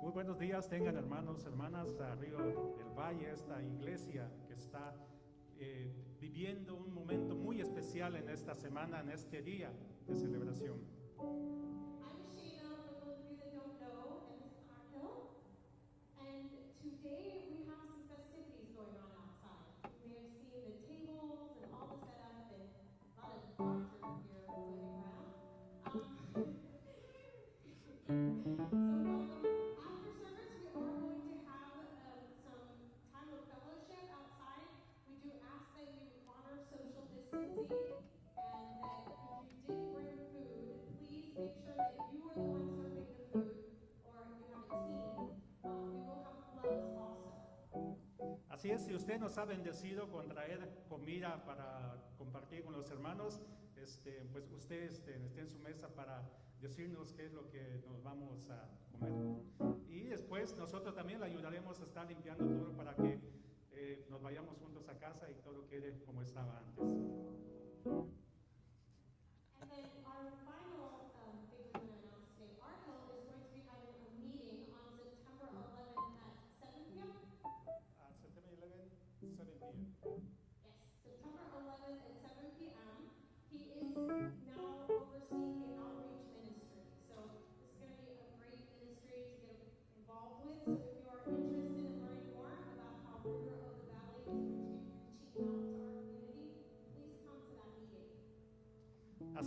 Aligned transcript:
Muy 0.00 0.12
buenos 0.12 0.38
días, 0.38 0.68
tengan 0.68 0.96
hermanos, 0.96 1.44
hermanas, 1.44 2.00
a 2.00 2.14
Río 2.14 2.38
del 2.76 2.88
Valle, 2.96 3.30
esta 3.30 3.62
iglesia 3.62 4.30
que 4.46 4.54
está 4.54 4.94
eh, 5.58 5.92
viviendo 6.20 6.76
un 6.76 6.92
momento 6.92 7.34
muy 7.34 7.60
especial 7.60 8.16
en 8.16 8.28
esta 8.28 8.54
semana, 8.54 9.00
en 9.00 9.10
este 9.10 9.42
día 9.42 9.72
de 10.06 10.14
celebración. 10.14 10.78
Así 28.08 28.14
es, 48.70 48.86
si 48.86 48.94
usted 48.94 49.20
nos 49.20 49.36
ha 49.36 49.44
bendecido 49.44 50.10
con 50.10 50.28
traer 50.28 50.82
comida 50.88 51.44
para 51.44 52.02
compartir 52.16 52.64
con 52.64 52.72
los 52.72 52.90
hermanos, 52.90 53.42
este, 53.76 54.24
pues 54.32 54.50
usted 54.50 54.84
este, 54.84 55.22
esté 55.26 55.42
en 55.42 55.48
su 55.50 55.58
mesa 55.58 55.94
para 55.94 56.26
decirnos 56.60 57.12
qué 57.12 57.26
es 57.26 57.32
lo 57.32 57.48
que 57.48 57.82
nos 57.86 58.02
vamos 58.02 58.50
a 58.50 58.68
comer. 58.92 59.78
Y 59.88 60.04
después 60.04 60.56
nosotros 60.56 60.94
también 60.94 61.20
le 61.20 61.26
ayudaremos 61.26 61.80
a 61.80 61.84
estar 61.84 62.06
limpiando 62.06 62.44
todo 62.46 62.76
para 62.76 62.94
que 62.94 63.20
eh, 63.72 64.06
nos 64.10 64.22
vayamos 64.22 64.56
juntos 64.58 64.88
a 64.88 64.98
casa 64.98 65.30
y 65.30 65.34
todo 65.42 65.66
quede 65.66 65.98
como 66.04 66.22
estaba 66.22 66.58
antes. 66.58 68.17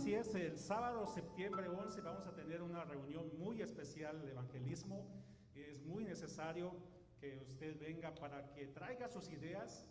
Así 0.02 0.14
es, 0.14 0.34
el 0.34 0.58
sábado, 0.58 1.06
septiembre 1.06 1.68
11, 1.68 2.00
vamos 2.00 2.26
a 2.26 2.34
tener 2.34 2.60
una 2.60 2.84
reunión 2.84 3.30
muy 3.38 3.62
especial 3.62 4.20
de 4.20 4.32
evangelismo. 4.32 5.06
Es 5.54 5.80
muy 5.84 6.02
necesario 6.02 6.74
que 7.20 7.38
usted 7.46 7.78
venga 7.78 8.12
para 8.12 8.52
que 8.52 8.66
traiga 8.66 9.08
sus 9.08 9.30
ideas 9.30 9.86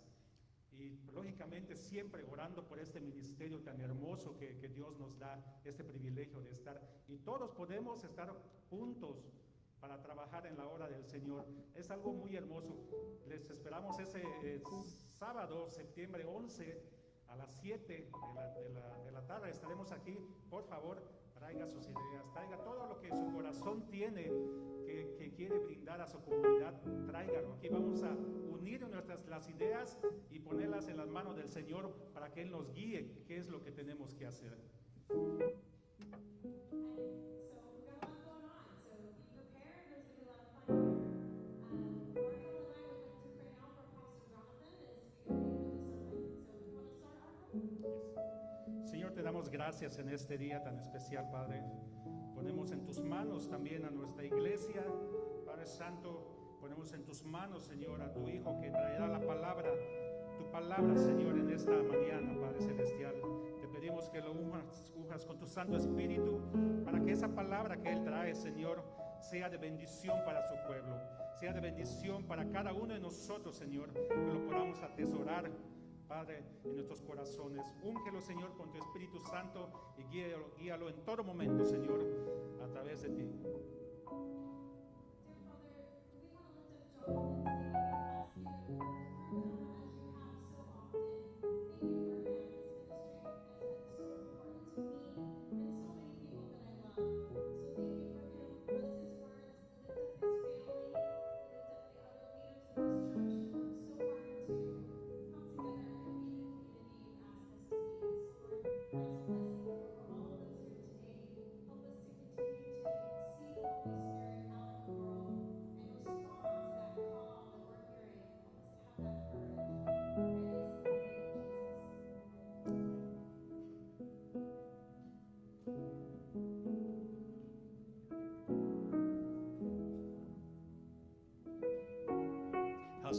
y 0.73 0.99
lógicamente 1.13 1.77
siempre 1.77 2.25
orando 2.29 2.67
por 2.67 2.79
este 2.79 2.99
ministerio 2.99 3.61
tan 3.61 3.79
hermoso 3.79 4.35
que, 4.35 4.57
que 4.57 4.67
Dios 4.67 4.99
nos 4.99 5.17
da, 5.17 5.41
este 5.63 5.85
privilegio 5.85 6.41
de 6.41 6.51
estar. 6.51 6.81
Y 7.07 7.19
todos 7.19 7.51
podemos 7.51 8.03
estar 8.03 8.35
juntos 8.69 9.31
para 9.79 10.01
trabajar 10.01 10.45
en 10.45 10.57
la 10.57 10.67
obra 10.67 10.89
del 10.89 11.05
Señor. 11.05 11.45
Es 11.73 11.89
algo 11.89 12.11
muy 12.11 12.35
hermoso. 12.35 12.75
Les 13.29 13.49
esperamos 13.49 13.97
ese 13.97 14.21
eh, 14.43 14.61
sábado, 15.17 15.69
septiembre 15.69 16.25
11 16.25 17.00
a 17.31 17.35
las 17.35 17.51
7 17.61 17.87
de 17.87 18.11
la, 18.35 18.53
de 18.53 18.69
la- 18.69 19.03
de 19.03 19.11
la 19.11 19.25
tarde 19.25 19.49
estaremos 19.49 19.91
aquí. 19.91 20.17
Por 20.49 20.63
favor, 20.65 21.01
traiga 21.33 21.67
sus 21.67 21.85
ideas, 21.87 22.29
traiga 22.33 22.63
todo 22.63 22.85
lo 22.87 22.99
que 22.99 23.09
su 23.15 23.31
corazón 23.33 23.87
tiene 23.89 24.23
que, 24.85 25.15
que 25.17 25.31
quiere 25.33 25.59
brindar 25.59 26.01
a 26.01 26.07
su 26.07 26.21
comunidad, 26.21 26.73
tráigalo. 27.07 27.53
Aquí 27.53 27.69
vamos 27.69 28.03
a 28.03 28.11
unir 28.11 28.87
nuestras 28.89 29.25
las 29.27 29.47
ideas 29.49 29.97
y 30.29 30.39
ponerlas 30.39 30.87
en 30.87 30.97
las 30.97 31.09
manos 31.09 31.35
del 31.35 31.49
Señor 31.49 31.91
para 32.13 32.31
que 32.31 32.41
Él 32.41 32.51
nos 32.51 32.71
guíe 32.73 33.23
qué 33.25 33.37
es 33.37 33.47
lo 33.49 33.61
que 33.63 33.71
tenemos 33.71 34.13
que 34.15 34.25
hacer. 34.27 34.57
Gracias 49.51 49.99
en 49.99 50.09
este 50.09 50.37
día 50.37 50.63
tan 50.63 50.79
especial, 50.79 51.29
Padre. 51.29 51.61
Ponemos 52.33 52.71
en 52.71 52.83
tus 52.85 53.01
manos 53.01 53.49
también 53.49 53.83
a 53.83 53.91
nuestra 53.91 54.23
iglesia, 54.23 54.81
Padre 55.45 55.67
Santo. 55.67 56.57
Ponemos 56.61 56.93
en 56.93 57.03
tus 57.03 57.23
manos, 57.23 57.63
Señor, 57.63 58.01
a 58.01 58.13
tu 58.13 58.27
Hijo 58.29 58.57
que 58.61 58.71
traerá 58.71 59.07
la 59.07 59.19
palabra, 59.19 59.69
tu 60.37 60.49
palabra, 60.51 60.95
Señor, 60.95 61.37
en 61.37 61.49
esta 61.49 61.71
mañana, 61.71 62.39
Padre 62.39 62.61
Celestial. 62.61 63.15
Te 63.59 63.67
pedimos 63.67 64.09
que 64.09 64.21
lo 64.21 64.31
unjas, 64.31 65.25
con 65.27 65.37
tu 65.37 65.45
Santo 65.45 65.75
Espíritu 65.75 66.39
para 66.85 67.01
que 67.01 67.11
esa 67.11 67.27
palabra 67.27 67.75
que 67.75 67.91
Él 67.91 68.01
trae, 68.05 68.33
Señor, 68.33 68.81
sea 69.19 69.49
de 69.49 69.57
bendición 69.57 70.17
para 70.25 70.41
su 70.47 70.55
pueblo, 70.65 70.95
sea 71.37 71.51
de 71.51 71.59
bendición 71.59 72.23
para 72.23 72.49
cada 72.49 72.71
uno 72.73 72.93
de 72.93 73.01
nosotros, 73.01 73.57
Señor, 73.57 73.91
que 73.91 74.33
lo 74.33 74.45
podamos 74.45 74.81
atesorar 74.81 75.51
Padre, 76.11 76.43
en 76.65 76.73
nuestros 76.75 77.01
corazones. 77.03 77.65
Úngelo, 77.81 78.19
Señor, 78.19 78.53
con 78.57 78.69
tu 78.69 78.77
Espíritu 78.77 79.17
Santo 79.21 79.71
y 79.97 80.03
guíalo, 80.13 80.51
guíalo 80.57 80.89
en 80.89 81.05
todo 81.05 81.23
momento, 81.23 81.63
Señor, 81.63 82.05
a 82.61 82.67
través 82.67 83.01
de 83.03 83.11
ti. 83.11 83.29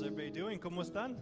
Everybody 0.04 0.30
doing? 0.30 0.58
¿Cómo 0.58 0.82
están? 0.82 1.16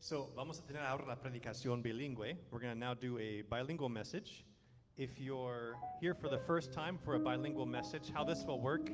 So, 0.00 0.32
vamos 0.34 0.58
a 0.58 0.62
tener 0.66 0.82
ahora 0.82 1.06
la 1.06 1.14
predicación 1.14 1.84
bilingüe. 1.84 2.36
We're 2.50 2.58
going 2.58 2.74
to 2.74 2.78
now 2.78 2.92
do 2.92 3.16
a 3.18 3.42
bilingual 3.42 3.88
message. 3.88 4.44
If 4.96 5.20
you're 5.20 5.76
here 6.00 6.14
for 6.14 6.28
the 6.28 6.40
first 6.48 6.72
time 6.72 6.98
for 6.98 7.14
a 7.14 7.20
bilingual 7.20 7.64
message, 7.64 8.10
how 8.12 8.24
this 8.24 8.44
will 8.44 8.60
work 8.60 8.90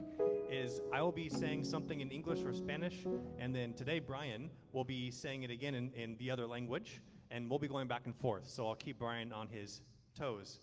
is 0.50 0.82
I 0.92 1.00
will 1.00 1.10
be 1.10 1.30
saying 1.30 1.64
something 1.64 2.02
in 2.02 2.10
English 2.10 2.44
or 2.44 2.52
Spanish, 2.52 3.06
and 3.38 3.54
then 3.54 3.72
today 3.72 3.98
Brian 3.98 4.50
will 4.74 4.84
be 4.84 5.10
saying 5.10 5.42
it 5.42 5.50
again 5.50 5.74
in, 5.74 5.90
in 5.94 6.16
the 6.18 6.30
other 6.30 6.46
language, 6.46 7.00
and 7.30 7.48
we'll 7.48 7.58
be 7.58 7.68
going 7.68 7.88
back 7.88 8.02
and 8.04 8.14
forth. 8.14 8.46
So 8.46 8.68
I'll 8.68 8.74
keep 8.74 8.98
Brian 8.98 9.32
on 9.32 9.48
his 9.48 9.80
toes. 10.14 10.60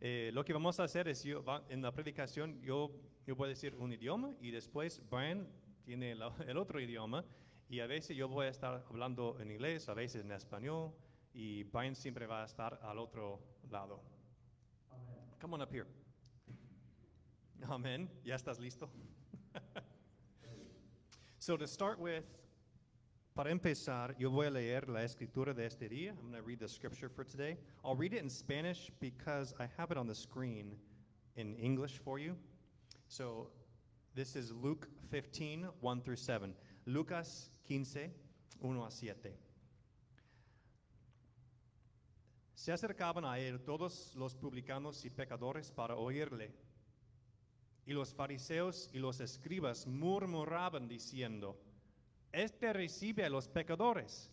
Eh, 0.00 0.30
lo 0.32 0.42
que 0.42 0.54
vamos 0.54 0.78
a 0.78 0.84
hacer 0.84 1.06
es, 1.06 1.22
yo, 1.22 1.44
en 1.70 1.82
la 1.82 1.92
predicación, 1.92 2.54
yo, 2.64 2.90
yo 3.26 3.42
a 3.42 3.48
decir 3.48 3.74
un 3.76 3.92
idioma 3.92 4.34
y 4.40 4.50
después 4.50 5.02
Brian 5.10 5.48
tiene 5.84 6.14
la- 6.14 6.34
el 6.46 6.56
otro 6.56 6.80
idioma 6.80 7.24
y 7.68 7.80
a 7.80 7.86
veces 7.86 8.16
yo 8.16 8.28
voy 8.28 8.46
a 8.46 8.50
estar 8.50 8.84
hablando 8.88 9.38
en 9.40 9.50
inglés, 9.50 9.88
a 9.88 9.94
veces 9.94 10.24
en 10.24 10.32
español 10.32 10.92
y 11.32 11.64
Brian 11.64 11.94
siempre 11.94 12.26
va 12.26 12.42
a 12.42 12.46
estar 12.46 12.78
al 12.82 12.98
otro 12.98 13.40
lado. 13.70 14.02
Come 15.40 15.54
on 15.54 15.62
up 15.62 15.72
here. 15.72 15.86
Amen. 17.68 18.08
¿Ya 18.24 18.34
estás 18.34 18.58
listo? 18.58 18.88
so 21.38 21.56
to 21.56 21.66
start 21.66 21.98
with, 21.98 22.24
para 23.34 23.50
empezar, 23.50 24.14
yo 24.18 24.30
voy 24.30 24.46
a 24.46 24.50
leer 24.50 24.88
la 24.88 25.02
escritura 25.02 25.54
de 25.54 25.66
este 25.66 25.88
día. 25.88 26.10
I'm 26.10 26.30
going 26.30 26.34
to 26.34 26.42
read 26.42 26.58
the 26.58 26.68
scripture 26.68 27.08
for 27.08 27.24
today. 27.24 27.56
I'll 27.84 27.96
read 27.96 28.12
it 28.12 28.22
in 28.22 28.28
Spanish 28.28 28.90
because 29.00 29.54
I 29.58 29.68
have 29.78 29.90
it 29.90 29.96
on 29.96 30.06
the 30.06 30.14
screen 30.14 30.76
in 31.36 31.56
English 31.56 31.98
for 31.98 32.18
you. 32.18 32.36
So 33.12 33.50
this 34.14 34.36
is 34.36 34.52
Luke 34.52 34.88
15, 35.10 35.68
1 35.82 36.00
through 36.00 36.16
7. 36.16 36.54
Lucas 36.86 37.50
15, 37.68 38.10
1 38.58 38.84
a 38.86 38.90
7. 38.90 39.36
Se 42.54 42.72
acercaban 42.72 43.26
a 43.26 43.38
él 43.38 43.60
todos 43.60 44.14
los 44.16 44.34
publicanos 44.34 45.04
y 45.04 45.10
pecadores 45.10 45.70
para 45.70 45.94
oírle. 45.94 46.54
Y 47.84 47.92
los 47.92 48.14
fariseos 48.14 48.88
y 48.94 48.98
los 48.98 49.20
escribas 49.20 49.86
murmuraban 49.86 50.88
diciendo, 50.88 51.60
Este 52.32 52.72
recibe 52.72 53.26
a 53.26 53.28
los 53.28 53.46
pecadores 53.46 54.30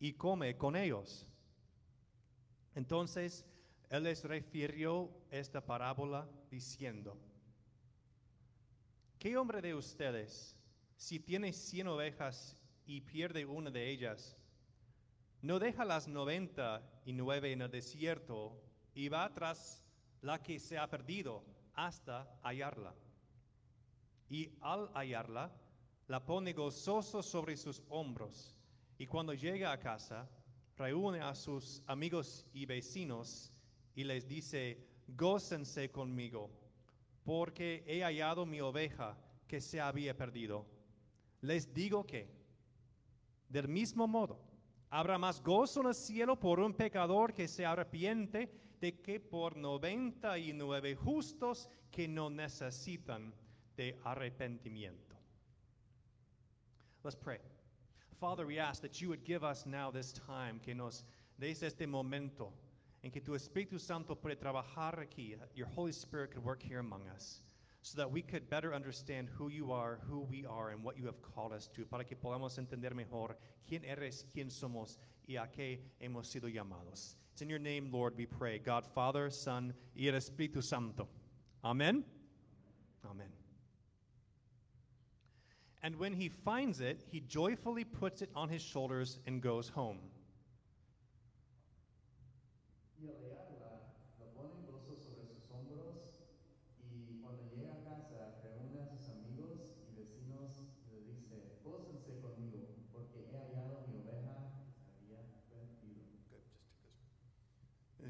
y 0.00 0.14
come 0.14 0.56
con 0.56 0.74
ellos. 0.74 1.28
Entonces 2.74 3.46
él 3.88 4.02
les 4.02 4.24
refirió 4.24 5.12
esta 5.30 5.64
parábola 5.64 6.28
diciendo, 6.50 7.16
¿qué 9.20 9.36
hombre 9.36 9.60
de 9.60 9.74
ustedes, 9.74 10.56
si 10.96 11.20
tiene 11.20 11.52
cien 11.52 11.86
ovejas 11.88 12.56
y 12.86 13.02
pierde 13.02 13.44
una 13.44 13.70
de 13.70 13.90
ellas, 13.90 14.34
no 15.42 15.58
deja 15.58 15.84
las 15.84 16.08
noventa 16.08 16.82
y 17.04 17.12
nueve 17.12 17.52
en 17.52 17.60
el 17.60 17.70
desierto 17.70 18.58
y 18.94 19.10
va 19.10 19.32
tras 19.32 19.84
la 20.22 20.42
que 20.42 20.58
se 20.58 20.78
ha 20.78 20.88
perdido 20.88 21.44
hasta 21.74 22.34
hallarla? 22.42 22.94
Y 24.30 24.56
al 24.62 24.90
hallarla, 24.94 25.52
la 26.08 26.24
pone 26.24 26.54
gozoso 26.54 27.22
sobre 27.22 27.58
sus 27.58 27.82
hombros 27.90 28.56
y 28.96 29.06
cuando 29.06 29.34
llega 29.34 29.70
a 29.70 29.78
casa, 29.78 30.30
reúne 30.78 31.20
a 31.20 31.34
sus 31.34 31.82
amigos 31.86 32.46
y 32.54 32.64
vecinos 32.64 33.52
y 33.94 34.04
les 34.04 34.26
dice, 34.26 34.88
gócense 35.08 35.90
conmigo, 35.90 36.50
porque 37.24 37.84
he 37.86 38.02
hallado 38.02 38.46
mi 38.46 38.60
oveja 38.60 39.16
que 39.46 39.60
se 39.60 39.80
había 39.80 40.16
perdido. 40.16 40.66
Les 41.42 41.72
digo 41.72 42.06
que, 42.06 42.28
del 43.48 43.68
mismo 43.68 44.06
modo, 44.06 44.40
habrá 44.90 45.18
más 45.18 45.42
gozo 45.42 45.80
en 45.80 45.88
el 45.88 45.94
cielo 45.94 46.38
por 46.38 46.60
un 46.60 46.74
pecador 46.74 47.32
que 47.32 47.48
se 47.48 47.64
arrepiente 47.64 48.52
de 48.80 49.00
que 49.00 49.20
por 49.20 49.56
noventa 49.56 50.38
y 50.38 50.52
nueve 50.52 50.94
justos 50.94 51.68
que 51.90 52.08
no 52.08 52.30
necesitan 52.30 53.34
de 53.76 53.98
arrepentimiento. 54.04 55.16
Let's 57.02 57.16
pray. 57.16 57.38
Father, 58.18 58.46
we 58.46 58.58
ask 58.58 58.82
that 58.82 59.00
you 59.00 59.08
would 59.08 59.24
give 59.24 59.42
us 59.42 59.64
now 59.64 59.90
this 59.90 60.12
time, 60.12 60.60
que 60.60 60.74
nos 60.74 61.04
des 61.38 61.62
este 61.62 61.86
momento 61.86 62.52
en 63.02 63.10
que 63.10 63.20
tu 63.20 63.34
Espíritu 63.34 63.78
Santo 63.78 64.14
puede 64.14 64.36
trabajar 64.36 65.00
aquí, 65.00 65.36
your 65.54 65.66
Holy 65.68 65.92
Spirit 65.92 66.32
could 66.32 66.44
work 66.44 66.62
here 66.62 66.80
among 66.80 67.08
us, 67.08 67.40
so 67.82 67.96
that 67.96 68.10
we 68.10 68.20
could 68.20 68.48
better 68.50 68.74
understand 68.74 69.28
who 69.38 69.48
you 69.48 69.72
are, 69.72 70.00
who 70.08 70.20
we 70.20 70.44
are, 70.44 70.70
and 70.70 70.84
what 70.84 70.98
you 70.98 71.06
have 71.06 71.22
called 71.22 71.52
us 71.52 71.68
to, 71.68 71.84
para 71.86 72.04
que 72.04 72.16
podamos 72.16 72.58
entender 72.58 72.94
mejor 72.94 73.36
quién 73.66 73.82
eres, 73.84 74.24
quién 74.34 74.50
somos 74.50 74.98
y 75.26 75.36
a 75.36 75.46
qué 75.46 75.78
hemos 76.00 76.26
sido 76.26 76.52
llamados. 76.52 77.14
It's 77.32 77.42
in 77.42 77.48
your 77.48 77.58
name, 77.58 77.90
Lord, 77.90 78.14
we 78.16 78.26
pray. 78.26 78.58
God, 78.58 78.84
Father, 78.84 79.30
Son, 79.30 79.72
y 79.96 80.08
el 80.08 80.14
Espíritu 80.14 80.62
Santo. 80.62 81.08
Amen. 81.64 82.04
Amen. 83.08 83.28
And 85.82 85.96
when 85.96 86.12
he 86.12 86.28
finds 86.28 86.80
it, 86.80 87.02
he 87.10 87.20
joyfully 87.20 87.84
puts 87.84 88.20
it 88.20 88.30
on 88.34 88.50
his 88.50 88.60
shoulders 88.60 89.18
and 89.26 89.40
goes 89.40 89.70
home. 89.70 90.00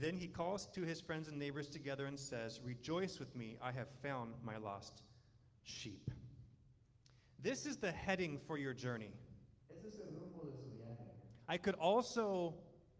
Then 0.00 0.16
he 0.16 0.28
calls 0.28 0.66
to 0.74 0.80
his 0.80 0.98
friends 0.98 1.28
and 1.28 1.38
neighbors 1.38 1.68
together 1.68 2.06
and 2.06 2.18
says, 2.18 2.58
Rejoice 2.64 3.18
with 3.18 3.36
me, 3.36 3.58
I 3.62 3.70
have 3.72 3.88
found 4.02 4.32
my 4.42 4.56
lost 4.56 5.02
sheep. 5.62 6.10
This 7.42 7.66
is 7.66 7.76
the 7.76 7.92
heading 7.92 8.38
for 8.46 8.56
your 8.56 8.72
journey. 8.72 9.10
Ese 9.70 9.92
es 9.92 10.00
el 10.00 10.06
rumbo 10.06 10.46
de 10.46 10.56
su 10.56 10.70
viaje. 10.70 11.10
I 11.48 11.58
could 11.58 11.74
also 11.74 12.54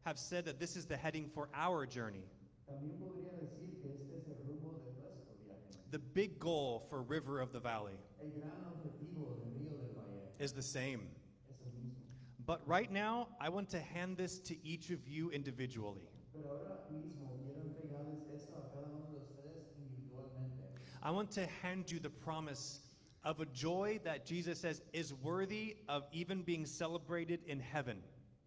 have 0.04 0.18
said 0.18 0.44
that 0.44 0.60
this 0.60 0.76
is 0.76 0.84
the 0.84 0.96
heading 0.96 1.30
for 1.32 1.48
our 1.54 1.86
journey. 1.86 2.24
También 2.68 2.98
podría 2.98 3.32
decir 3.40 3.80
que 3.80 3.90
este 3.96 4.16
es 4.18 4.28
el 4.28 4.36
rumbo 4.46 4.78
de 4.84 4.92
nuestro 5.00 5.32
viaje. 5.42 5.80
The 5.92 5.98
big 5.98 6.38
goal 6.38 6.86
for 6.90 7.00
River 7.00 7.40
of 7.40 7.50
the 7.52 7.60
Valley 7.60 7.94
El 8.22 8.28
gran 8.38 8.52
objetivo 8.74 9.38
del 9.38 9.52
Río 9.58 9.78
del 9.78 9.94
Valle 9.96 10.28
is 10.38 10.52
the 10.52 10.62
same. 10.62 11.08
es 11.48 11.56
el 11.64 11.72
mismo. 11.72 11.96
But 12.44 12.60
right 12.66 12.92
now, 12.92 13.28
I 13.40 13.48
want 13.48 13.70
to 13.70 13.80
hand 13.80 14.18
this 14.18 14.38
to 14.40 14.54
each 14.62 14.90
of 14.90 15.08
you 15.08 15.30
individually. 15.30 16.09
Pero 16.40 16.56
ahora 16.56 16.80
mismo 16.90 17.36
quiero 17.44 17.60
entregarles 17.60 18.26
esto 18.34 18.56
a 18.56 18.70
cada 18.72 18.88
uno 18.88 19.10
de 19.10 19.18
ustedes 19.18 19.74
individualmente. 19.76 20.64
I 21.02 21.10
want 21.10 21.30
to 21.32 21.46
hand 21.62 21.90
you 21.90 22.00
the 22.00 22.08
promise 22.08 22.80
of 23.24 23.40
a 23.40 23.46
joy 23.46 24.00
that 24.04 24.24
Jesus 24.24 24.58
says 24.58 24.80
is 24.94 25.12
worthy 25.12 25.76
of 25.88 26.04
even 26.12 26.42
being 26.42 26.64
celebrated 26.64 27.40
in 27.46 27.60
heaven. 27.60 28.02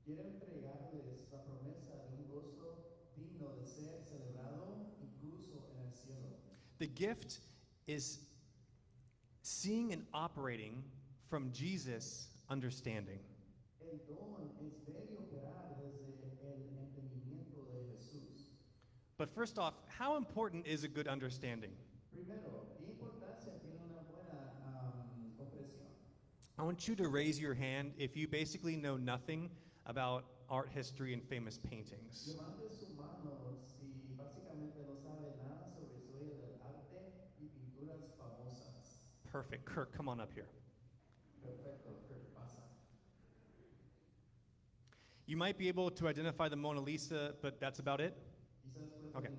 Quiero 0.05 0.23
entregarles 0.23 1.05
la 1.31 1.37
promesa 1.39 1.93
de 2.09 2.17
un 2.17 2.25
gozo 2.27 2.77
digno 3.15 3.53
de 3.59 3.67
ser 3.67 4.01
celebrado 4.01 4.87
incluso 4.99 5.61
en 5.75 5.85
el 5.85 5.93
cielo. 5.93 6.33
The 6.79 6.87
gift 6.87 7.41
is 7.85 8.21
seeing 9.43 9.93
and 9.93 10.03
operating 10.13 10.83
from 11.29 11.51
Jesus' 11.51 12.29
understanding. 12.49 13.19
El 13.81 13.99
don 14.07 14.49
es 14.59 14.73
ver 14.87 15.07
y 15.11 15.15
operar 15.15 15.77
desde 15.77 16.13
el 16.41 16.77
entendimiento 16.79 17.67
de 17.71 17.85
Jesús. 17.93 18.51
But 19.23 19.33
first 19.33 19.57
off, 19.57 19.75
how 19.87 20.17
important 20.17 20.67
is 20.67 20.83
a 20.83 20.89
good 20.89 21.07
understanding? 21.07 21.71
Primero, 22.11 22.67
¿qué 22.77 22.83
importancia 22.89 23.53
tiene 23.61 23.79
una 23.87 24.03
buena 24.03 24.51
am, 24.67 24.91
comprensión? 25.39 25.87
I 26.59 26.63
want 26.63 26.89
you 26.89 26.95
to 26.97 27.07
raise 27.07 27.39
your 27.39 27.53
hand 27.53 27.93
if 27.97 28.17
you 28.17 28.27
basically 28.27 28.75
know 28.75 28.97
nothing 28.97 29.49
about 29.85 30.25
art 30.49 30.69
history 30.73 31.13
and 31.13 31.23
famous 31.23 31.57
paintings. 31.57 32.35
Levante 32.35 32.75
su 32.77 32.93
mano 32.95 33.55
si 33.63 34.13
básicamente 34.13 34.83
no 34.85 34.97
sabe 34.97 35.31
nada 35.37 35.69
sobre 35.73 35.99
historia 35.99 36.35
del 36.35 36.59
arte 36.61 37.13
y 37.39 37.47
pinturas 37.47 38.03
famosas. 38.17 39.07
Perfect. 39.31 39.63
Kirk, 39.63 39.95
come 39.95 40.09
on 40.09 40.19
up 40.19 40.33
here. 40.33 40.49
Perfecto, 41.41 41.93
Kirk, 42.09 42.25
pasa. 42.35 42.59
You 45.27 45.37
might 45.37 45.57
be 45.57 45.69
able 45.69 45.91
to 45.91 46.09
identify 46.09 46.49
the 46.49 46.57
Mona 46.57 46.81
Lisa, 46.81 47.35
but 47.41 47.61
that's 47.61 47.79
about 47.79 48.01
it. 48.01 48.17
Okay. 49.15 49.29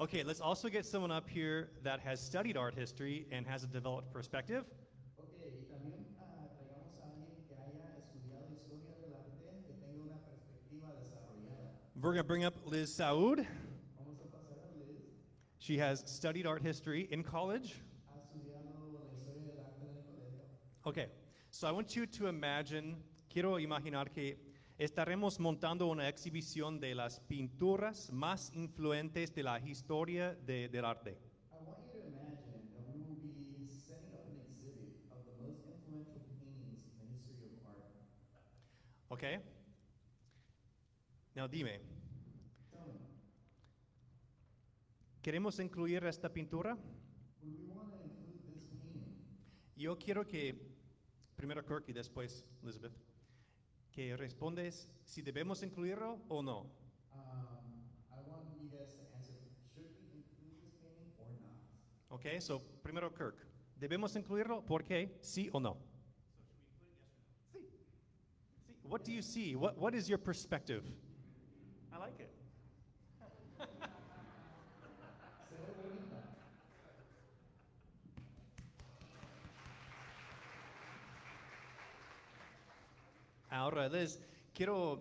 Okay, 0.00 0.22
let's 0.22 0.40
also 0.40 0.68
get 0.68 0.86
someone 0.86 1.10
up 1.10 1.28
here 1.28 1.70
that 1.82 1.98
has 1.98 2.20
studied 2.20 2.56
art 2.56 2.72
history 2.72 3.26
and 3.32 3.44
has 3.48 3.64
a 3.64 3.66
developed 3.66 4.12
perspective. 4.12 4.64
We're 12.00 12.12
going 12.12 12.22
to 12.22 12.28
bring 12.28 12.44
up 12.44 12.54
Liz 12.64 12.96
Saud. 12.96 13.44
She 15.58 15.78
has 15.78 16.04
studied 16.06 16.46
art 16.46 16.62
history 16.62 17.08
in 17.10 17.24
college. 17.24 17.74
Okay, 20.86 21.06
so 21.50 21.66
I 21.66 21.72
want 21.72 21.96
you 21.96 22.06
to 22.06 22.28
imagine, 22.28 22.98
quiero 23.28 23.58
imaginar 23.58 24.14
que 24.14 24.36
estaremos 24.78 25.40
montando 25.40 25.88
una 25.88 26.08
exhibición 26.08 26.78
de 26.78 26.94
las 26.94 27.18
pinturas 27.18 28.12
más 28.12 28.52
influentes 28.54 29.34
de 29.34 29.42
la 29.42 29.58
historia 29.58 30.34
del 30.36 30.84
arte. 30.84 31.18
¿Ok? 39.08 39.22
Now 41.34 41.48
dime. 41.48 41.80
¿Queremos 45.20 45.58
incluir 45.58 46.04
esta 46.04 46.32
pintura? 46.32 46.78
Yo 49.74 49.98
quiero 49.98 50.24
que 50.24 50.54
primero 51.34 51.64
Kirk 51.64 51.84
y 51.88 51.92
después 51.92 52.44
Elizabeth. 52.62 53.07
Que 53.98 54.16
respondes 54.16 54.88
si 55.04 55.22
debemos 55.22 55.60
incluirlo 55.64 56.20
o 56.28 56.40
no. 56.40 56.70
Um, 57.12 57.82
I 58.12 58.20
want 58.30 58.46
you 58.62 58.68
guys 58.70 58.94
to 58.94 59.02
answer, 59.16 59.34
should 59.74 59.90
we 60.06 60.14
include 60.14 61.02
Okay, 62.08 62.38
so 62.40 62.60
primero 62.84 63.10
Kirk. 63.12 63.34
¿Debemos 63.76 64.14
incluirlo? 64.14 64.64
¿Por 64.64 64.84
qué? 64.84 65.18
¿Sí 65.20 65.50
o 65.52 65.58
no? 65.58 65.78
Sí. 67.52 67.58
Sí. 68.68 68.76
What 68.84 69.02
do 69.04 69.10
you 69.10 69.20
see? 69.20 69.56
What, 69.56 69.76
what 69.76 69.94
is 69.94 70.08
your 70.08 70.18
perspective? 70.18 70.84
I 71.92 71.98
like 71.98 72.20
it. 72.20 72.30
Ahora, 83.50 83.88
Liz, 83.88 84.20
quiero, 84.52 85.00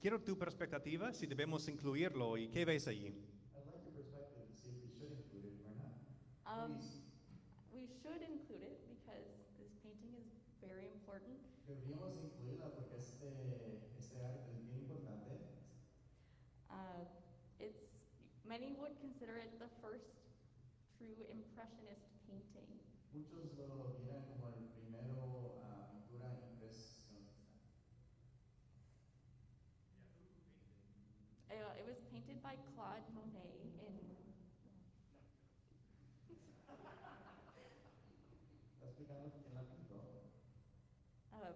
quiero 0.00 0.20
tu 0.20 0.36
perspectiva 0.36 1.12
si 1.12 1.26
debemos 1.26 1.68
incluirlo 1.68 2.36
y 2.36 2.48
qué 2.48 2.64
ves 2.64 2.88
allí. 2.88 3.06
I'd 3.54 3.66
like 3.66 3.84
your 3.84 3.94
perspective 3.94 4.46
to 4.48 4.54
see 4.56 4.70
if 4.70 4.82
we 4.82 4.90
should 4.98 5.12
include 5.12 5.44
it 5.46 5.60
or 5.64 5.74
not. 5.78 5.94
Um, 6.46 6.78
we 7.72 7.86
should 8.02 8.22
include 8.22 8.62
it 8.64 8.80
because 8.90 9.26
this 9.58 9.70
painting 9.82 10.14
is 10.18 10.26
very 10.60 10.88
important. 10.90 11.38
Deberíamos 11.66 12.16
incluirla 12.18 12.70
porque 12.74 12.96
este, 12.98 13.28
este 13.98 14.24
arte 14.24 14.50
es 14.50 14.64
bien 14.64 14.78
importante. 14.82 15.38
Uh, 16.70 17.04
it's 17.60 17.86
many 18.44 18.72
would 18.80 18.98
consider 19.00 19.36
it 19.38 19.58
the 19.60 19.68
first 19.80 20.10
true 20.98 21.22
impressionist 21.30 22.02
painting. 22.26 22.66
Muchos 23.12 23.54
lo 23.56 23.94
miran 24.02 24.24
como 24.26 24.48
el 24.48 24.68
primero 24.74 25.60
ah, 25.64 25.88
pintura 25.92 26.28
impresionista. 26.52 27.16
Uh, 31.50 31.72
it 31.80 31.86
was 31.88 31.96
painted 32.12 32.42
by 32.42 32.54
Claude 32.74 33.02
Monet 33.14 33.48
in 33.64 33.72
¿Está 38.78 38.86
explicando 38.86 39.30
quién 39.32 39.54
la 39.54 39.62
pintó? 39.62 39.96
uh, 41.32 41.52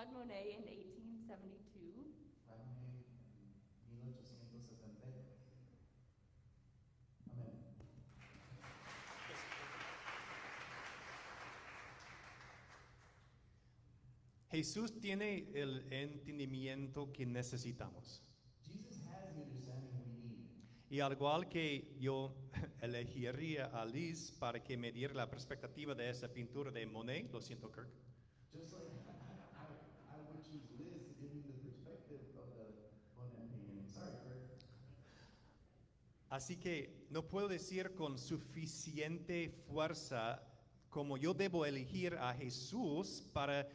Claude 0.00 0.12
Monet 0.12 0.46
in 0.56 0.64
1872. 0.64 2.06
Fue 2.46 2.56
en 2.56 4.00
1870. 4.00 5.06
Amén. 7.30 7.52
Jesús 14.50 14.98
tiene 14.98 15.50
el 15.52 15.86
entendimiento 15.92 17.12
que 17.12 17.26
necesitamos. 17.26 18.22
Jesus 18.62 19.06
has 19.06 19.34
the 19.34 19.42
understanding 19.42 19.92
we 19.98 20.14
need. 20.16 20.48
Y 20.88 21.00
al 21.00 21.12
igual 21.12 21.46
que 21.46 21.94
yo 22.00 22.34
elegiría 22.80 23.66
a 23.66 23.84
Liz 23.84 24.32
para 24.32 24.62
que 24.64 24.78
me 24.78 24.92
diera 24.92 25.12
la 25.12 25.28
perspectiva 25.28 25.94
de 25.94 26.08
esa 26.08 26.32
pintura 26.32 26.70
de 26.70 26.86
Monet, 26.86 27.30
lo 27.30 27.42
siento 27.42 27.70
Kirk, 27.70 27.90
Just 28.50 28.72
like 28.72 28.90
I, 29.06 29.30
I 30.10 30.18
would 30.26 30.42
choose 30.42 30.66
Liz 30.74 31.06
to 31.06 31.14
give 31.22 31.30
me 31.30 31.42
the 31.46 31.54
perspective 31.62 32.18
of 32.34 32.50
the 32.58 32.66
Monet 33.14 33.46
painting. 33.54 33.86
Sorry, 33.86 34.18
Kurt. 34.26 34.42
Así 36.30 36.56
que 36.56 37.06
no 37.10 37.26
puedo 37.26 37.48
decir 37.48 37.92
con 37.94 38.16
suficiente 38.16 39.50
fuerza 39.50 40.40
como 40.88 41.16
yo 41.16 41.34
debo 41.34 41.66
elegir 41.66 42.14
a 42.14 42.32
Jesús 42.34 43.24
para, 43.32 43.68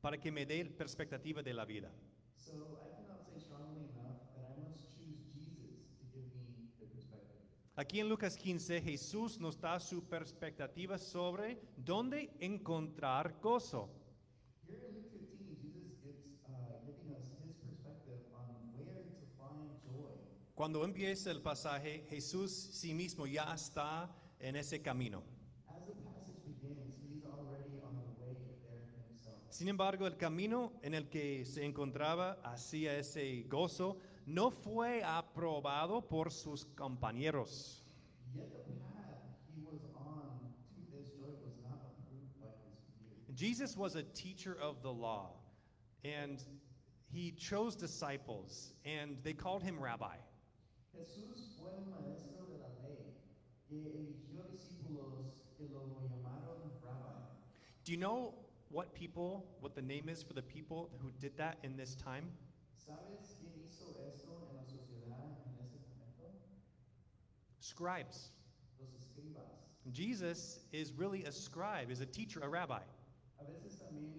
para 0.00 0.18
que 0.18 0.32
me 0.32 0.44
dé 0.44 0.64
perspectiva 0.64 1.42
de 1.42 1.54
la 1.54 1.64
vida. 1.64 1.92
So 2.36 2.52
I 2.82 2.90
cannot 2.96 3.24
say 3.24 3.38
strongly 3.38 3.86
enough 3.94 4.18
that 4.34 4.50
I 4.50 4.68
must 4.68 4.90
choose 4.98 5.22
Jesus 5.32 5.86
to 6.00 6.06
give 6.12 6.26
me 6.34 6.66
the 6.80 6.86
perspective. 6.86 7.38
Aquí 7.76 8.00
en 8.00 8.08
Lucas 8.08 8.36
15 8.36 8.80
Jesús 8.82 9.38
nos 9.38 9.60
da 9.60 9.78
su 9.78 10.02
perspectiva 10.02 10.98
sobre 10.98 11.60
dónde 11.76 12.30
encontrar 12.40 13.38
gozo. 13.40 13.88
Here 14.66 14.82
in 14.88 14.94
Luke 14.94 15.10
15, 15.12 15.56
Jesus 15.62 16.02
is 16.02 16.18
uh, 16.48 16.82
giving 16.84 17.14
us 17.14 17.30
his 17.46 17.54
perspective 17.62 18.18
on 18.34 18.50
where 18.74 19.06
to 19.06 19.26
find 19.38 19.70
joy. 19.86 20.18
Cuando 20.54 20.84
empieza 20.84 21.30
el 21.30 21.40
pasaje, 21.40 22.04
Jesús 22.10 22.52
sí 22.52 22.92
mismo 22.92 23.26
ya 23.26 23.54
está 23.54 24.14
en 24.38 24.56
ese 24.56 24.82
camino. 24.82 25.22
Sin 29.48 29.68
embargo, 29.68 30.06
el 30.06 30.16
camino 30.16 30.72
en 30.82 30.94
el 30.94 31.08
que 31.08 31.44
se 31.44 31.64
encontraba 31.64 32.38
hacia 32.42 32.98
ese 32.98 33.44
gozo 33.48 33.98
no 34.26 34.50
fue 34.50 35.02
aprobado 35.02 36.08
por 36.08 36.30
sus 36.30 36.64
compañeros. 36.64 37.84
Jesus 43.34 43.76
was 43.76 43.96
a 43.96 44.02
teacher 44.02 44.56
of 44.60 44.82
the 44.82 44.92
law, 44.92 45.32
and 46.04 46.42
he 47.10 47.32
chose 47.32 47.74
disciples, 47.74 48.74
and 48.84 49.16
they 49.24 49.32
called 49.32 49.62
him 49.62 49.80
rabbi. 49.80 50.16
Jesús 50.92 51.56
fue 51.58 51.70
un 51.70 51.90
maestro 51.90 52.46
de 52.46 52.58
la 52.58 52.68
ley 52.68 53.12
eligió 53.80 54.44
discípulos 54.50 55.46
que 55.56 55.68
lo 55.68 55.86
llamaron 56.08 56.70
rabbi. 56.82 57.24
Do 57.84 57.92
you 57.92 57.98
know 57.98 58.34
what 58.70 58.94
people, 58.94 59.46
what 59.60 59.74
the 59.74 59.82
name 59.82 60.08
is 60.08 60.22
for 60.22 60.34
the 60.34 60.42
people 60.42 60.90
who 61.00 61.10
did 61.18 61.36
that 61.36 61.58
in 61.62 61.76
this 61.76 61.94
time? 61.94 62.30
¿Sabes 62.76 63.34
quién 63.38 63.52
hizo 63.64 63.96
esto 64.06 64.48
en 64.50 64.56
la 64.56 64.64
sociedad 64.64 65.24
en 65.46 65.64
ese 65.64 65.78
momento? 65.88 66.32
Scribes. 67.60 68.30
Los 68.78 68.90
escribas. 68.92 69.46
Jesus 69.92 70.60
is 70.72 70.92
really 70.92 71.24
a 71.24 71.32
scribe, 71.32 71.90
is 71.90 72.00
a 72.00 72.06
teacher, 72.06 72.40
a 72.42 72.48
rabbi. 72.48 72.82
A 73.40 73.44
veces 73.44 73.78
también 73.78 74.12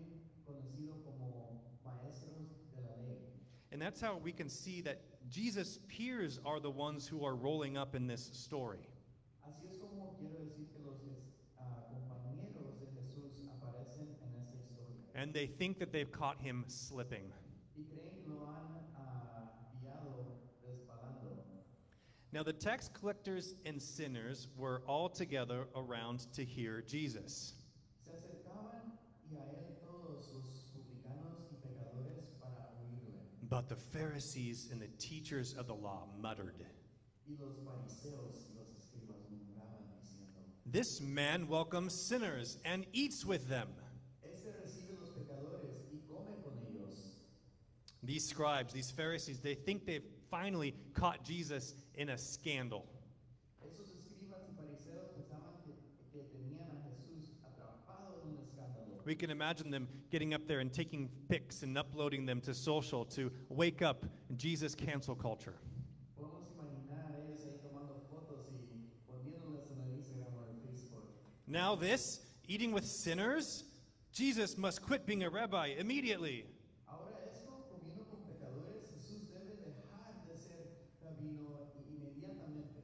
conocido 0.45 1.03
como 1.03 1.61
maestros 1.85 2.49
de 2.75 2.81
la 2.81 2.95
ley. 3.07 3.19
And 3.71 3.81
that's 3.81 4.01
how 4.01 4.17
we 4.17 4.31
can 4.31 4.49
see 4.49 4.81
that 4.81 5.12
Jesus' 5.33 5.79
peers 5.87 6.39
are 6.45 6.59
the 6.59 6.69
ones 6.69 7.07
who 7.07 7.25
are 7.25 7.33
rolling 7.33 7.75
up 7.75 7.95
in 7.95 8.05
this 8.05 8.29
story. 8.33 8.87
Así 9.43 9.65
es 9.67 9.79
como 9.79 10.15
quiero 10.19 10.37
decir 10.45 10.67
que 10.71 10.79
los 10.85 11.01
ah, 11.59 11.89
compañeros 11.89 12.79
de 12.79 12.85
Jesús 12.93 13.49
aparecen 13.49 14.13
en 14.21 14.39
esta 14.39 14.55
historia. 14.55 14.95
And 15.15 15.33
they 15.33 15.47
think 15.47 15.79
that 15.79 15.91
they've 15.91 16.11
caught 16.11 16.39
him 16.39 16.63
slipping. 16.67 17.33
Y 17.75 17.81
creen 17.89 18.13
que 18.23 18.31
lo 18.31 18.45
han 18.45 18.85
ah. 18.95 19.23
Now, 22.31 22.43
the 22.43 22.53
tax 22.53 22.89
collectors 22.89 23.55
and 23.63 23.79
sinners 23.81 24.47
were 24.55 24.81
all 24.87 25.09
together 25.09 25.65
around 25.75 26.25
to 26.33 26.43
hear 26.43 26.83
Jesus. 26.87 27.53
Se 28.03 28.11
acercaban 28.11 28.97
y 29.31 29.35
a 29.35 29.45
él 29.49 29.77
todos 29.81 30.29
los 30.33 30.71
publicanos 30.73 31.51
y 31.51 31.57
pecadores 31.57 32.33
para 32.39 32.69
oírle. 32.81 33.21
But 33.53 33.69
the 33.69 33.75
Pharisees 33.75 34.69
and 34.71 34.81
the 34.81 34.87
teachers 34.97 35.53
of 35.53 35.67
the 35.67 35.75
law 35.75 36.07
muttered, 36.19 36.65
This 40.65 40.99
man 40.99 41.47
welcomes 41.47 41.93
sinners 41.93 42.57
and 42.65 42.87
eats 42.93 43.23
with 43.23 43.47
them. 43.47 43.67
These 48.01 48.27
scribes, 48.27 48.73
these 48.73 48.89
Pharisees, 48.89 49.37
they 49.37 49.53
think 49.53 49.85
they've 49.85 50.01
finally 50.31 50.73
caught 50.95 51.23
Jesus 51.23 51.75
in 51.93 52.09
a 52.09 52.17
scandal. 52.17 52.87
Esos 53.61 53.93
escribas 53.93 54.41
y 54.49 54.55
fariseos 54.55 55.11
pensaban 55.13 55.61
que, 55.63 55.75
que 56.11 56.23
tenían 56.23 56.71
a 56.71 56.89
Jesús 56.89 57.37
atrapado 57.45 58.19
en 58.23 58.29
un 58.29 58.37
escándalo. 58.39 58.92
We 59.05 59.15
can 59.15 59.29
imagine 59.29 59.69
them 59.69 59.87
getting 60.11 60.33
up 60.33 60.47
there 60.47 60.59
and 60.59 60.71
taking 60.71 61.09
pics 61.27 61.63
and 61.63 61.77
uploading 61.77 62.25
them 62.25 62.39
to 62.41 62.53
social 62.53 63.05
to 63.05 63.31
wake 63.49 63.81
up 63.81 64.05
Jesus 64.37 64.75
cancel 64.75 65.15
culture. 65.15 65.55
Podemos 66.17 66.47
imaginar 66.53 67.11
a 67.11 67.19
ellos 67.19 67.45
ahí 67.45 67.59
tomando 67.61 68.01
fotos 68.09 68.47
y 68.51 68.87
poniéndolas 69.05 69.69
en 69.71 69.81
el 69.81 69.97
Instagram 69.97 70.33
o 70.33 70.45
en 70.49 70.59
Facebook. 70.61 71.03
Now, 71.47 71.75
this, 71.75 72.21
eating 72.47 72.71
with 72.71 72.85
sinners? 72.85 73.65
Jesus 74.13 74.57
must 74.57 74.81
quit 74.81 75.05
being 75.05 75.23
a 75.23 75.29
rabbi 75.29 75.73
immediately. 75.77 76.45
Ahora 76.87 77.17
esto, 77.25 77.49
comiendo 77.71 78.05
con 78.09 78.19
pecadores, 78.29 78.89
Jesús 78.93 79.27
debe 79.27 79.57
dejar 79.65 80.13
de 80.27 80.37
ser 80.37 80.69
rabino 81.03 81.67
y 81.75 81.95
inmediatamente. 81.95 82.83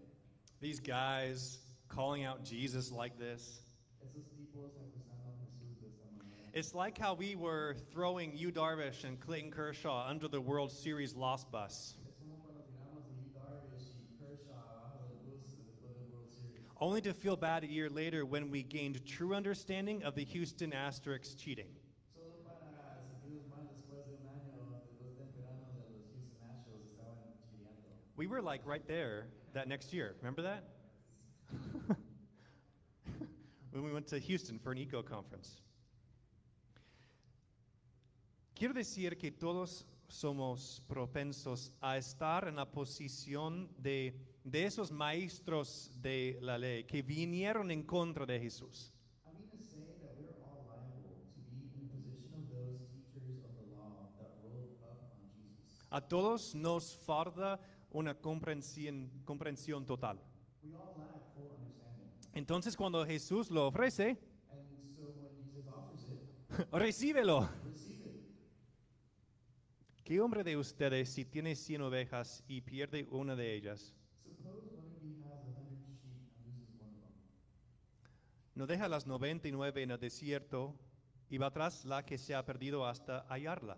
These 0.59 0.79
guys 0.79 1.59
calling 1.87 2.25
out 2.25 2.43
Jesus 2.43 2.91
like 2.91 3.17
this. 3.19 3.61
Esos 4.03 4.25
tipos 4.35 4.71
acusando 4.75 5.29
a 5.29 5.45
Jesús 5.45 5.79
de 5.79 5.87
esta 5.87 6.09
manera. 6.17 6.38
It's 6.51 6.73
like 6.73 6.97
how 6.97 7.13
we 7.13 7.35
were 7.35 7.75
throwing 7.91 8.35
Yu 8.35 8.51
Darvish 8.51 9.03
and 9.03 9.19
Clayton 9.19 9.51
Kershaw 9.51 10.07
under 10.09 10.27
the 10.27 10.41
World 10.41 10.71
Series 10.71 11.13
lost 11.15 11.51
bus, 11.51 11.93
only 16.81 17.01
to 17.01 17.13
feel 17.13 17.35
bad 17.35 17.63
a 17.63 17.67
year 17.67 17.87
later 17.87 18.25
when 18.25 18.49
we 18.49 18.63
gained 18.63 19.05
true 19.05 19.35
understanding 19.35 20.01
of 20.03 20.15
the 20.15 20.23
Houston 20.23 20.71
Asterix 20.71 21.37
cheating. 21.37 21.69
We 28.15 28.25
were 28.25 28.41
like 28.41 28.61
right 28.65 28.85
there 28.87 29.27
that 29.53 29.67
next 29.67 29.93
year. 29.93 30.15
Remember 30.19 30.41
that? 30.41 30.63
when 33.71 33.83
we 33.83 33.93
went 33.93 34.07
to 34.07 34.17
Houston 34.17 34.57
for 34.57 34.71
an 34.71 34.79
eco 34.79 35.03
conference. 35.03 35.61
Quiero 38.59 38.73
decir 38.73 39.17
que 39.17 39.31
todos 39.31 39.87
somos 40.09 40.83
propensos 40.85 41.71
a 41.79 41.95
estar 41.95 42.45
en 42.45 42.57
la 42.57 42.69
posición 42.69 43.69
de, 43.77 44.13
de 44.43 44.65
esos 44.65 44.91
maestros 44.91 45.89
de 45.95 46.37
la 46.41 46.57
ley 46.57 46.83
que 46.83 47.01
vinieron 47.01 47.71
en 47.71 47.83
contra 47.83 48.25
de 48.25 48.37
Jesús. 48.37 48.93
A 55.89 56.01
todos 56.01 56.53
nos 56.53 56.97
falta 56.97 57.61
una 57.91 58.13
comprensión, 58.13 59.09
comprensión 59.23 59.85
total. 59.85 60.21
Entonces 62.33 62.75
cuando 62.75 63.05
Jesús 63.05 63.49
lo 63.51 63.67
ofrece, 63.67 64.19
so, 64.97 65.07
ofrece 65.71 66.67
recíbelo. 66.73 67.68
¿Qué 70.09 70.19
hombre 70.21 70.43
de 70.43 70.57
ustedes 70.57 71.07
si 71.07 71.23
tiene 71.23 71.55
cien 71.55 71.83
ovejas 71.83 72.43
y 72.47 72.61
pierde 72.61 73.07
una 73.11 73.35
de 73.35 73.53
ellas? 73.53 73.93
¿No 78.55 78.65
deja 78.65 78.87
las 78.87 79.05
99 79.05 79.83
en 79.83 79.91
el 79.91 79.99
desierto 79.99 80.73
y 81.29 81.37
va 81.37 81.51
tras 81.51 81.85
la 81.85 82.07
que 82.07 82.17
se 82.17 82.33
ha 82.33 82.43
perdido 82.43 82.87
hasta 82.87 83.27
hallarla? 83.29 83.77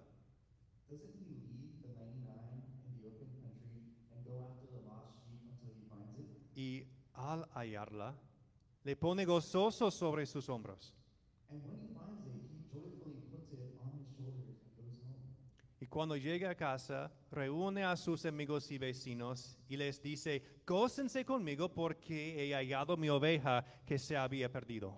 Y 6.56 6.88
al 7.14 7.44
hallarla, 7.54 8.16
le 8.86 8.96
pone 8.96 9.26
gozoso 9.26 9.92
sobre 9.92 10.26
sus 10.26 10.48
hombros. 10.48 10.96
Cuando 15.92 16.16
llega 16.16 16.50
a 16.50 16.56
casa, 16.56 17.12
reúne 17.32 17.84
a 17.84 17.98
sus 17.98 18.26
amigos 18.26 18.72
y 18.72 18.78
vecinos 18.78 19.58
y 19.68 19.76
les 19.76 20.02
dice, 20.02 20.42
gócense 20.66 21.26
conmigo 21.26 21.68
porque 21.74 22.48
he 22.48 22.54
hallado 22.54 22.96
mi 22.96 23.10
oveja 23.10 23.66
que 23.86 24.00
se 24.00 24.16
había 24.16 24.50
perdido. 24.50 24.98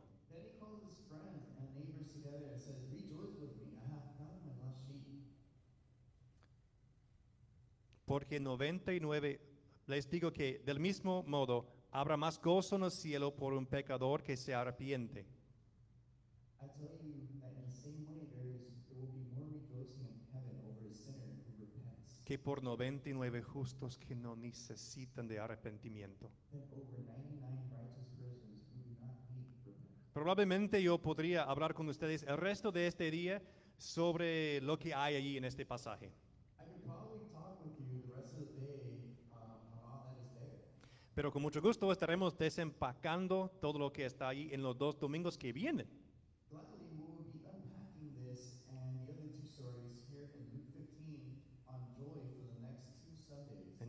Porque 8.05 8.39
99, 8.39 9.41
les 9.88 10.07
digo 10.12 10.31
que 10.31 10.59
del 10.59 10.79
mismo 10.79 11.23
modo 11.23 11.65
habrá 11.89 12.17
más 12.17 12.39
gozo 12.39 12.75
en 12.75 12.83
el 12.83 12.91
cielo 12.91 13.35
por 13.35 13.53
un 13.53 13.65
pecador 13.65 14.21
que 14.21 14.38
se 14.38 14.53
arrepiente. 14.53 15.25
Que 22.33 22.39
por 22.39 22.63
99 22.63 23.43
justos 23.43 23.99
que 23.99 24.15
no 24.15 24.35
necesitan 24.35 25.27
de 25.27 25.39
arrepentimiento. 25.39 26.31
than 26.51 26.63
over 26.73 26.97
99 27.05 27.69
righteous 27.69 28.09
persons 28.17 28.65
who 28.73 28.81
do 28.81 28.95
not 28.99 29.13
need 29.29 29.45
repentance. 29.63 30.13
Probablemente 30.13 30.81
yo 30.81 30.97
podría 30.97 31.43
hablar 31.43 31.75
con 31.75 31.87
ustedes 31.89 32.23
el 32.23 32.37
resto 32.37 32.71
de 32.71 32.87
este 32.87 33.11
día 33.11 33.39
sobre 33.77 34.61
lo 34.61 34.79
que 34.79 34.95
hay 34.95 35.15
allí 35.15 35.37
en 35.37 35.45
este 35.45 35.63
pasaje. 35.63 36.11
Um. 36.57 36.93
Pero 41.13 41.31
con 41.31 41.43
mucho 41.43 41.61
gusto 41.61 41.91
estaremos 41.91 42.35
desempacando 42.35 43.51
todo 43.61 43.77
lo 43.77 43.93
que 43.93 44.07
está 44.07 44.29
ahí 44.29 44.49
en 44.51 44.63
los 44.63 44.75
dos 44.75 44.98
domingos 44.98 45.37
que 45.37 45.53
vienen. 45.53 45.87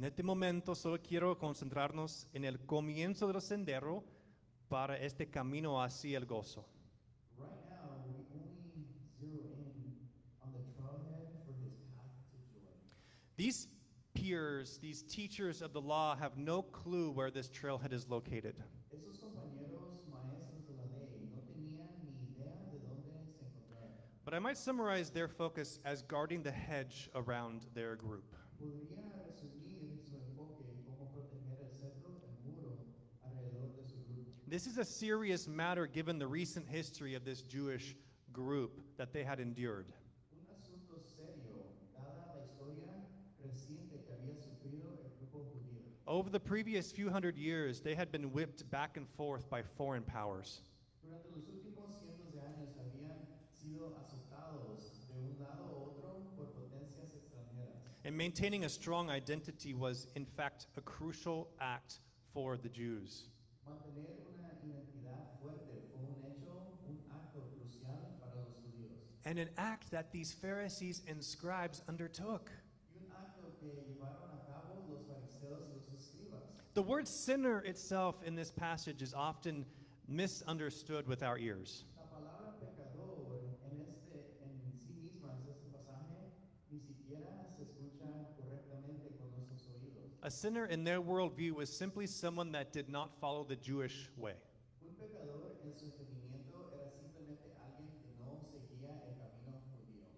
En 0.05 0.09
este 0.09 0.23
momento 0.23 0.75
solo 0.75 0.99
quiero 1.01 1.39
concentrarnos 1.39 2.29
en 2.35 2.45
el 2.45 2.59
comienzo 2.67 3.27
del 3.27 3.41
sendero 3.41 4.05
para 4.69 4.99
este 4.99 5.31
camino 5.31 5.83
hacia 5.83 6.19
el 6.19 6.27
gozo. 6.27 6.67
Right 7.39 7.49
now, 7.71 8.05
we 8.07 8.13
only 8.35 8.85
zero 9.19 9.49
in 9.65 9.97
on 10.43 10.53
the 10.53 10.61
trailhead 10.77 11.33
for 11.47 11.55
his 11.55 11.73
path 11.97 12.13
to 12.33 12.37
joy. 12.53 12.69
These 13.39 13.69
peers, 14.13 14.77
these 14.83 15.03
teachers 15.05 15.63
of 15.63 15.73
the 15.73 15.81
law, 15.81 16.15
have 16.15 16.37
no 16.37 16.61
clue 16.61 17.11
where 17.11 17.31
this 17.31 17.49
trailhead 17.49 17.95
is 17.95 18.07
located. 18.07 18.57
Esos 18.93 19.17
compañeros 19.17 20.05
maestros 20.13 20.67
de 20.67 20.75
la 20.75 20.85
ley 20.93 21.31
no 21.33 21.41
tenían 21.49 21.89
ni 22.05 22.13
idea 22.29 22.53
de 22.71 22.79
dónde 22.79 23.09
se 23.33 23.47
encontraban. 23.47 23.97
But 24.27 24.35
I 24.35 24.39
might 24.39 24.59
summarize 24.59 25.09
their 25.09 25.29
focus 25.29 25.81
as 25.83 26.03
guarding 26.03 26.43
the 26.43 26.53
hedge 26.53 27.09
around 27.15 27.63
their 27.75 27.97
group. 27.97 28.37
Podría 28.61 29.03
resumir 29.27 29.99
su 30.01 30.15
enfoque 30.17 30.65
como 30.87 31.11
proteger 31.11 31.61
el 31.61 31.71
cetro, 31.77 32.23
el 32.23 32.39
muro, 32.45 32.79
alrededor 33.23 33.75
de 33.75 33.85
su 33.85 33.97
grupo. 34.05 34.31
This 34.55 34.69
is 34.69 34.79
a 34.79 34.85
serious 34.85 35.49
matter 35.49 35.85
given 35.85 36.17
the 36.17 36.29
recent 36.29 36.69
history 36.69 37.17
of 37.17 37.25
this 37.25 37.43
Jewish 37.43 37.97
group 38.33 38.81
that 38.97 39.13
they 39.13 39.25
had 39.25 39.41
endured. 39.41 39.87
Un 40.33 40.47
asunto 40.55 41.03
serio, 41.17 41.67
dada 41.93 42.31
la 42.31 42.41
historia 42.41 42.87
reciente 43.45 43.99
que 44.07 44.15
había 44.15 44.37
sufrido 44.39 44.95
el 45.03 45.11
grupo 45.19 45.41
judío. 45.51 45.83
Over 46.07 46.31
the 46.31 46.39
previous 46.39 46.93
few 46.93 47.11
hundred 47.11 47.37
years, 47.37 47.81
they 47.81 47.97
had 47.97 48.13
been 48.13 48.31
whipped 48.31 48.71
back 48.71 48.97
and 48.97 49.09
forth 49.09 49.51
by 49.51 49.61
foreign 49.61 50.05
powers. 50.05 50.61
Durante 51.03 51.31
los 51.35 51.47
últimos 51.49 51.91
cientos 51.99 52.33
de 52.33 52.39
años 52.39 52.79
habían 52.79 53.27
sido 53.51 53.93
azotados 53.99 55.09
de 55.09 55.19
un 55.19 55.35
lado 55.41 55.65
a 55.65 55.83
otro 55.83 56.23
por 56.37 56.47
potencias 56.55 57.11
extranjeras. 57.13 57.83
And 58.05 58.17
maintaining 58.17 58.67
a 58.67 58.69
strong 58.69 59.11
identity 59.11 59.75
was, 59.75 60.07
in 60.15 60.25
fact, 60.25 60.69
a 60.77 60.81
crucial 60.81 61.49
act 61.61 61.99
for 62.33 62.57
the 62.57 62.69
Jews. 62.69 63.31
Mantener 63.67 64.21
una 64.29 64.53
identidad 64.63 65.41
fuerte 65.41 65.89
fue 65.89 66.05
un 66.05 66.23
hecho, 66.23 66.77
un 66.87 67.01
acto 67.11 67.49
crucial 67.49 68.15
para 68.21 68.35
los 68.35 68.53
judíos. 68.61 69.14
And 69.25 69.39
an 69.39 69.49
act 69.57 69.91
that 69.91 70.13
these 70.13 70.33
Pharisees 70.33 71.03
and 71.09 71.23
scribes 71.23 71.83
undertook. 71.89 72.51
The 76.75 76.83
word 76.83 77.07
sinner 77.07 77.61
itself 77.61 78.17
in 78.25 78.35
this 78.35 78.51
passage 78.51 79.01
is 79.01 79.15
often 79.15 79.65
misunderstood 80.09 81.07
with 81.07 81.23
our 81.23 81.39
ears. 81.39 81.85
A 90.25 90.31
sinner 90.31 90.65
in 90.65 90.85
their 90.85 91.03
worldview 91.03 91.53
was 91.53 91.69
simply 91.69 92.07
someone 92.07 92.51
that 92.53 92.73
did 92.73 92.89
not 92.89 93.11
follow 93.21 93.45
the 93.45 93.57
Jewish 93.57 94.09
way. 94.17 94.33
Un 94.81 94.95
pecador 94.97 95.53
en 95.63 95.79
su 95.79 95.85
entendimiento 95.85 96.73
era 96.73 96.89
simplemente 96.97 97.53
alguien 97.61 97.93
que 98.01 98.17
no 98.17 98.41
seguía 98.49 98.89
el 99.05 99.21
camino 99.21 99.61
judío. 99.69 100.09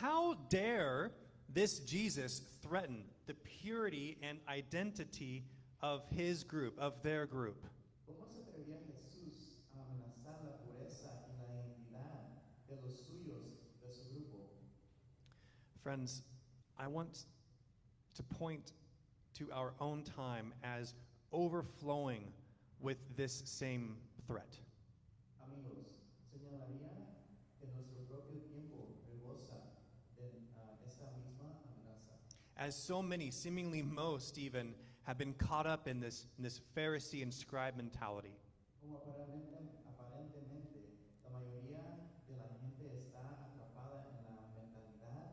How 0.00 0.34
dare 0.48 1.12
this 1.48 1.78
Jesus 1.78 2.42
threaten 2.62 3.04
the 3.26 3.34
purity 3.34 4.18
and 4.22 4.38
identity 4.48 5.44
of 5.80 6.02
his 6.10 6.42
group, 6.42 6.76
of 6.80 7.00
their 7.02 7.26
group? 7.26 7.64
¿Cómo 8.08 8.26
se 8.28 8.40
atrevía 8.40 8.78
Jesús 8.88 9.60
a 9.76 9.82
amenazar 9.82 10.42
la 10.42 10.56
pureza 10.66 11.10
y 11.28 11.36
la 11.38 11.46
identidad 11.54 12.26
de 12.68 12.74
los 12.82 13.06
suyos, 13.06 13.44
de 13.80 13.92
su 13.92 14.10
grupo? 14.10 14.48
Friends, 15.80 16.22
I 16.76 16.88
want 16.88 17.26
to 18.14 18.22
point 18.24 18.72
to 19.38 19.46
our 19.52 19.74
own 19.80 20.02
time 20.02 20.52
as 20.64 20.94
overflowing 21.32 22.32
with 22.80 22.98
this 23.16 23.42
same 23.44 23.96
threat. 24.26 24.58
Amigos, 25.40 25.86
señalaría 26.32 26.90
que 27.60 27.68
nuestro 27.72 28.02
propio 28.08 28.40
tiempo 28.50 28.88
rebosa 29.08 29.60
de 30.16 30.30
ah, 30.56 30.76
esta 30.86 31.10
misma 31.16 31.58
amenaza. 31.64 32.18
As 32.56 32.76
so 32.76 33.02
many, 33.02 33.30
seemingly 33.30 33.82
most 33.82 34.38
even, 34.38 34.74
have 35.02 35.18
been 35.18 35.34
caught 35.34 35.66
up 35.66 35.88
in 35.88 36.00
this, 36.00 36.26
in 36.38 36.44
this 36.44 36.60
Pharisee 36.76 37.22
and 37.22 37.32
scribe 37.32 37.76
mentality. 37.76 38.36
Como 38.80 38.98
aparentemente, 38.98 39.74
aparentemente 39.88 40.80
la 41.24 41.30
mayoría 41.30 41.82
de 42.28 42.36
la 42.36 42.48
gente 42.60 42.86
está 42.96 43.36
atrapada 43.42 44.06
en 44.08 44.36
la 44.36 44.46
mentalidad 44.54 45.32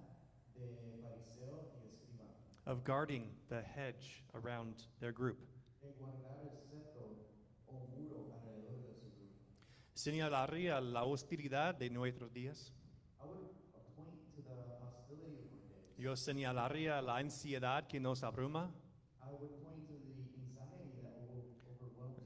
de 0.55 0.67
fariseo 1.01 1.69
y 1.77 1.87
escriba, 1.87 2.25
of 2.65 2.83
guarding 2.83 3.29
the 3.49 3.61
hedge 3.61 4.23
around 4.33 4.83
their 4.99 5.11
group. 5.11 5.37
de 5.81 5.91
guardar 5.99 6.39
el 6.43 6.57
cetro 6.69 7.09
o 7.67 7.87
muro 7.97 8.33
alrededor 8.33 8.85
de 8.85 8.93
su 8.93 9.09
grupo. 9.09 9.35
Señalaría 9.93 10.79
la 10.81 11.03
hostilidad 11.03 11.75
de 11.75 11.89
nuestros 11.89 12.31
días. 12.33 12.73
Yo 16.01 16.15
señalaría 16.15 16.99
la 16.99 17.17
ansiedad 17.17 17.85
que 17.85 17.99
nos 17.99 18.23
abruma. 18.23 18.71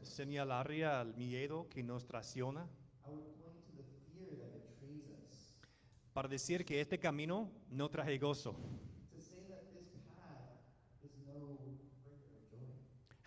Señalaría 0.01 1.01
el 1.01 1.13
miedo 1.13 1.67
que 1.67 1.83
nos 1.83 2.05
traiciona. 2.05 2.69
Para 6.13 6.29
decir 6.29 6.63
que 6.63 6.79
este 6.79 6.97
camino 6.97 7.51
no 7.69 7.89
trae 7.89 8.17
gozo. 8.17 8.55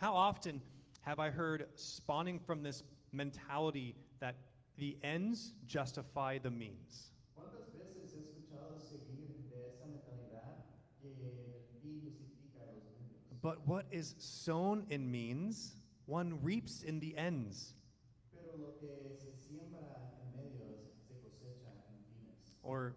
How 0.00 0.14
often 0.14 0.62
have 1.02 1.20
I 1.20 1.28
heard 1.28 1.68
spawning 1.76 2.40
from 2.40 2.62
this 2.62 2.82
mentality 3.12 3.94
that 4.18 4.34
the 4.78 4.96
ends 5.02 5.52
justify 5.66 6.38
the 6.38 6.50
means? 6.50 7.12
But 13.48 13.66
what 13.66 13.86
is 13.90 14.14
sown 14.18 14.84
in 14.90 15.10
means, 15.10 15.72
one 16.04 16.38
reaps 16.42 16.82
in 16.82 17.00
the 17.00 17.16
ends. 17.16 17.72
Pero 18.30 18.52
lo 18.58 18.72
que 18.78 18.90
se 19.16 19.30
siembra 19.40 19.88
en 20.20 20.38
medios 20.38 20.92
se 21.08 21.14
cosecha 21.14 21.72
en 21.88 21.96
fines. 22.12 22.52
Or 22.62 22.94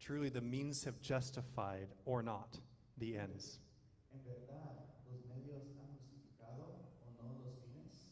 truly, 0.00 0.30
the 0.30 0.40
means 0.40 0.84
have 0.84 1.02
justified 1.02 1.88
or 2.06 2.22
not 2.22 2.58
the 2.96 3.18
ends. 3.18 3.58
En 4.14 4.20
verdad, 4.24 4.88
los 5.06 5.20
medios 5.28 5.64
han 5.76 5.92
justificado 5.98 6.64
o 7.04 7.22
no 7.22 7.44
los 7.44 7.58
fines. 7.66 8.06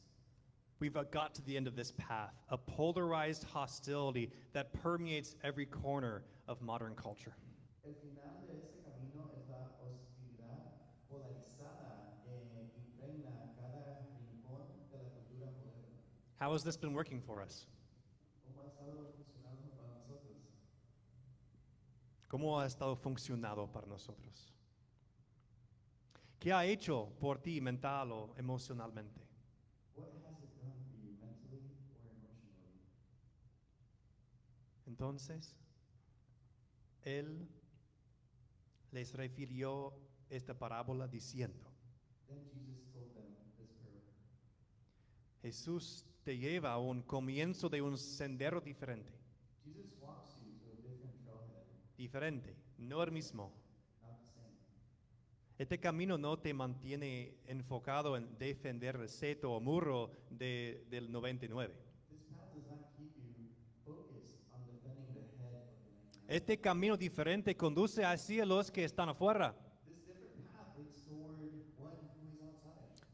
We've 0.80 0.98
uh, 0.98 1.04
got 1.04 1.34
to 1.36 1.42
the 1.46 1.56
end 1.56 1.66
of 1.66 1.74
this 1.74 1.92
path, 1.92 2.34
a 2.50 2.58
polarized 2.58 3.44
hostility 3.44 4.30
that 4.52 4.74
permeates 4.74 5.36
every 5.42 5.64
corner 5.64 6.22
of 6.48 6.60
modern 6.60 6.94
culture. 6.96 7.32
How 16.38 16.52
has 16.52 16.62
this 16.62 16.76
been 16.76 16.94
working 16.94 17.20
for 17.20 17.42
us? 17.42 17.66
¿Cómo 22.28 22.60
ha 22.60 22.66
estado 22.66 22.94
funcionando 22.94 23.66
para 23.66 23.86
nosotros? 23.86 24.52
¿Qué 26.38 26.52
ha 26.52 26.64
hecho 26.64 27.08
por 27.18 27.38
ti 27.38 27.60
mental 27.60 28.12
o 28.12 28.34
emocionalmente? 28.36 29.26
Entonces, 34.86 35.56
él 37.02 37.48
les 38.92 39.14
refirió 39.14 39.92
esta 40.28 40.54
parábola 40.56 41.08
diciendo, 41.08 41.72
Jesús 45.42 46.04
te 46.28 46.36
lleva 46.36 46.72
a 46.74 46.78
un 46.78 47.00
comienzo 47.00 47.70
de 47.70 47.80
un 47.80 47.96
sendero 47.96 48.60
diferente, 48.60 49.10
Jesus 49.64 49.86
walks 49.98 50.36
you 50.44 50.52
to 50.60 50.70
a 50.70 50.76
different 50.82 51.14
trailhead, 51.24 51.64
diferente, 51.96 52.54
no 52.76 53.02
el 53.02 53.10
mismo. 53.12 53.50
Este 55.56 55.80
camino 55.80 56.18
no 56.18 56.38
te 56.38 56.52
mantiene 56.52 57.34
enfocado 57.46 58.14
en 58.14 58.36
defender 58.38 58.96
el 58.96 59.08
seto 59.08 59.52
o 59.54 59.58
muro 59.60 60.10
de- 60.28 60.84
del 60.90 61.10
99. 61.10 61.72
This 62.10 62.20
path 62.30 62.52
does 62.54 62.66
not 62.68 62.94
keep 62.98 63.16
you 63.16 63.48
focused 63.86 64.36
on 64.52 64.66
defending 64.66 65.06
the 65.14 65.20
head 65.20 65.24
of 65.24 65.38
the 65.38 65.50
land. 65.50 66.28
Este 66.28 66.60
camino 66.60 66.98
diferente 66.98 67.56
conduce 67.56 68.04
hacia 68.04 68.44
los 68.44 68.70
que 68.70 68.84
están 68.84 69.08
afuera, 69.08 69.56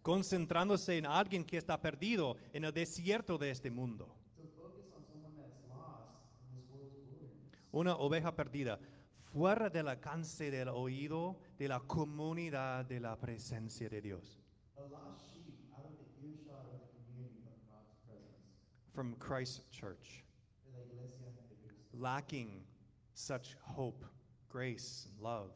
concentrándose 0.04 0.98
en 0.98 1.06
alguien 1.06 1.42
que 1.46 1.56
está 1.56 1.80
perdido 1.80 2.36
en 2.52 2.64
el 2.64 2.74
desierto 2.74 3.38
de 3.38 3.50
este 3.50 3.70
mundo. 3.70 4.14
Una 7.72 7.96
oveja 7.96 8.36
perdida, 8.36 8.78
fuera 9.16 9.70
del 9.70 9.88
alcance 9.88 10.50
del 10.50 10.68
oído 10.68 11.38
de 11.56 11.68
la 11.68 11.80
comunidad 11.80 12.84
de 12.84 13.00
la 13.00 13.18
presencia 13.18 13.88
de 13.88 14.02
Dios. 14.02 14.42
From 18.92 19.14
Christ 19.14 19.62
Church. 19.70 20.22
Lacking 21.94 22.62
such 23.14 23.56
hope, 23.74 24.04
grace, 24.50 25.08
love. 25.18 25.50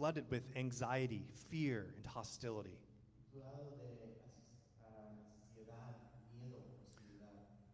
Flooded 0.00 0.24
with 0.30 0.44
anxiety, 0.56 1.26
fear, 1.50 1.92
and 1.94 2.06
hostility. 2.06 2.78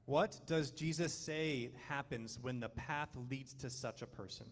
What 0.06 0.40
does 0.44 0.72
Jesus 0.72 1.14
say 1.14 1.70
happens 1.86 2.40
when 2.42 2.58
the 2.58 2.68
path 2.70 3.10
leads 3.30 3.54
to 3.54 3.70
such 3.70 4.02
a 4.02 4.06
person? 4.06 4.46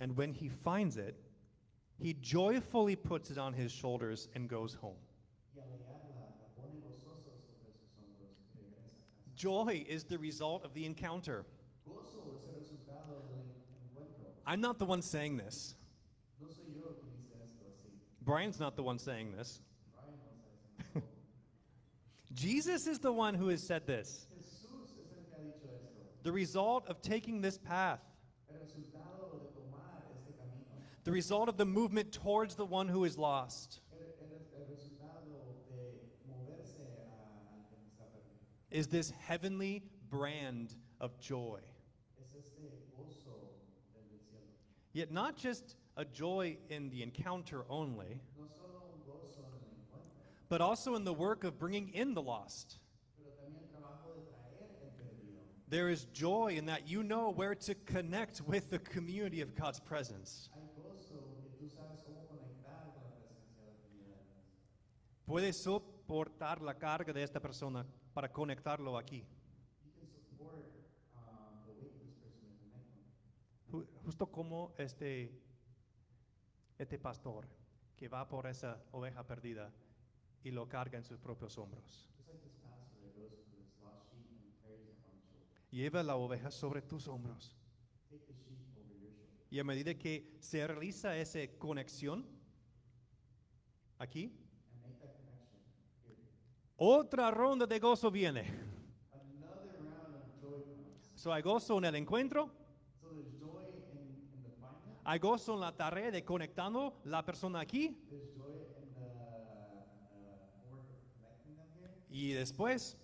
And 0.00 0.16
when 0.16 0.32
he 0.32 0.48
finds 0.48 0.96
it, 0.96 1.14
he 1.98 2.14
joyfully 2.14 2.96
puts 2.96 3.30
it 3.30 3.36
on 3.36 3.52
his 3.52 3.70
shoulders 3.70 4.28
and 4.34 4.48
goes 4.48 4.72
home. 4.72 4.96
Joy 9.42 9.84
is 9.88 10.04
the 10.04 10.18
result 10.18 10.64
of 10.64 10.72
the 10.72 10.84
encounter. 10.86 11.44
I'm 14.46 14.60
not 14.60 14.78
the 14.78 14.84
one 14.84 15.02
saying 15.02 15.36
this. 15.36 15.74
Brian's 18.24 18.60
not 18.60 18.76
the 18.76 18.84
one 18.84 19.00
saying 19.00 19.32
this. 19.32 19.60
Jesus 22.32 22.86
is 22.86 23.00
the 23.00 23.12
one 23.12 23.34
who 23.34 23.48
has 23.48 23.60
said 23.66 23.84
this. 23.84 24.28
The 26.22 26.30
result 26.30 26.86
of 26.86 27.02
taking 27.02 27.40
this 27.40 27.58
path, 27.58 27.98
the 31.02 31.10
result 31.10 31.48
of 31.48 31.56
the 31.56 31.66
movement 31.66 32.12
towards 32.12 32.54
the 32.54 32.64
one 32.64 32.86
who 32.86 33.02
is 33.04 33.18
lost, 33.18 33.80
El, 33.90 33.98
el- 33.98 34.60
el 34.60 34.66
resultado 34.70 35.56
de 35.68 35.98
moverse 36.30 36.78
a, 36.78 37.56
al 37.56 37.64
que 37.68 37.76
está 37.90 38.06
perdido. 38.06 38.38
Is 38.72 38.86
this 38.88 39.12
heavenly 39.26 39.82
brand 40.10 40.74
of 41.00 41.18
joy. 41.20 41.58
Es 42.20 42.34
este 42.34 42.62
gozo 42.96 43.30
del 43.92 44.02
del 44.10 44.20
cielo. 44.30 44.46
Yet 44.92 45.12
not 45.12 45.36
just 45.36 45.76
a 45.96 46.04
joy 46.04 46.56
in 46.70 46.88
the 46.90 47.02
encounter 47.02 47.64
only, 47.68 48.20
No 48.38 48.46
solo 48.48 48.82
un 48.94 49.00
gozo 49.06 49.38
en 49.40 49.52
el 49.52 49.76
encuentro, 49.76 50.48
but 50.48 50.60
also 50.60 50.94
in 50.94 51.04
the 51.04 51.12
work 51.12 51.44
of 51.44 51.58
bringing 51.58 51.90
in 51.90 52.14
the 52.14 52.22
lost. 52.22 52.78
pero 53.18 53.30
también 53.36 53.60
el 53.62 53.68
trabajo 53.68 54.14
de 54.14 54.22
traer 54.22 54.70
el 54.82 54.90
perdido. 54.96 55.40
There 55.68 55.90
is 55.90 56.06
joy 56.12 56.54
in 56.56 56.66
that 56.66 56.88
you 56.88 57.02
know 57.02 57.30
where 57.30 57.54
to 57.54 57.74
connect 57.86 58.40
with 58.42 58.70
the 58.70 58.78
community 58.78 59.42
of 59.42 59.54
God's 59.54 59.80
presence. 59.80 60.48
Hay 60.54 60.62
gozo 60.76 61.20
que 61.42 61.50
tú 61.60 61.68
sabes 61.70 62.00
cómo 62.06 62.26
conectar 62.26 62.92
con 62.94 63.02
la 63.04 63.10
presencia 63.10 63.60
de 63.60 63.66
la 63.66 63.76
comunidad. 63.82 64.22
Puedes 65.26 65.56
soportar 65.62 66.62
la 66.62 66.74
carga 66.74 67.12
de 67.12 67.22
esta 67.22 67.40
persona 67.40 67.84
para 68.12 68.32
conectarlo 68.32 68.98
aquí. 68.98 69.24
Justo 74.04 74.26
como 74.30 74.74
este, 74.76 75.40
este 76.78 76.98
pastor 76.98 77.46
que 77.96 78.08
va 78.08 78.28
por 78.28 78.46
esa 78.46 78.82
oveja 78.92 79.26
perdida 79.26 79.72
y 80.44 80.50
lo 80.50 80.68
carga 80.68 80.98
en 80.98 81.04
sus 81.04 81.18
propios 81.18 81.56
hombros. 81.56 82.10
Lleva 85.70 86.02
la 86.02 86.16
oveja 86.16 86.50
sobre 86.50 86.82
tus 86.82 87.08
hombros. 87.08 87.56
Y 89.50 89.58
a 89.58 89.64
medida 89.64 89.94
que 89.94 90.36
se 90.40 90.66
realiza 90.66 91.16
esa 91.16 91.40
conexión, 91.58 92.26
aquí, 93.98 94.41
otra 96.84 97.30
ronda 97.30 97.66
de 97.66 97.78
gozo 97.78 98.10
viene. 98.10 98.40
Another 99.12 99.78
round 99.78 100.16
of 100.16 100.40
joy 100.40 100.62
comes. 100.64 101.12
So 101.14 101.32
hay 101.32 101.42
gozo 101.42 101.78
en 101.78 101.84
el 101.84 101.94
encuentro, 101.94 102.50
So 103.00 103.12
in, 103.12 103.18
in 103.18 104.56
hay 105.04 105.18
gozo 105.20 105.54
en 105.54 105.60
la 105.60 105.72
tarea 105.72 106.10
de 106.10 106.24
conectando 106.24 107.00
la 107.04 107.24
persona 107.24 107.60
aquí 107.60 107.96
the 108.10 108.16
uh, 108.16 108.42
y 112.10 112.32
después 112.32 112.98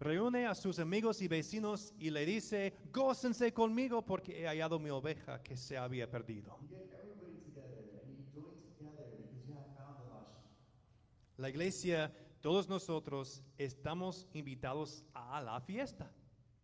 reúne 0.00 0.46
a 0.46 0.54
sus 0.54 0.78
amigos 0.78 1.20
y 1.22 1.28
vecinos 1.28 1.92
y 1.98 2.10
le 2.10 2.26
dice, 2.26 2.74
gócense 2.92 3.52
conmigo 3.52 4.02
porque 4.02 4.42
he 4.42 4.46
hallado 4.46 4.78
mi 4.78 4.90
oveja 4.90 5.42
que 5.42 5.56
se 5.56 5.76
había 5.76 6.10
perdido. 6.10 6.58
you 6.62 6.68
get 6.68 6.92
everybody 6.92 7.36
together 7.44 8.00
and 8.02 8.16
you 8.16 8.24
join 8.34 8.56
together 8.78 9.04
because 9.16 9.46
you 9.46 9.54
have 9.54 9.68
found 9.76 9.98
the 9.98 10.08
lost 10.12 10.32
sheep. 10.42 11.25
La 11.38 11.48
iglesia, 11.48 12.10
todos 12.40 12.68
nosotros 12.68 13.42
estamos 13.58 14.26
invitados 14.32 15.04
a 15.12 15.40
la 15.42 15.60
fiesta. 15.60 16.10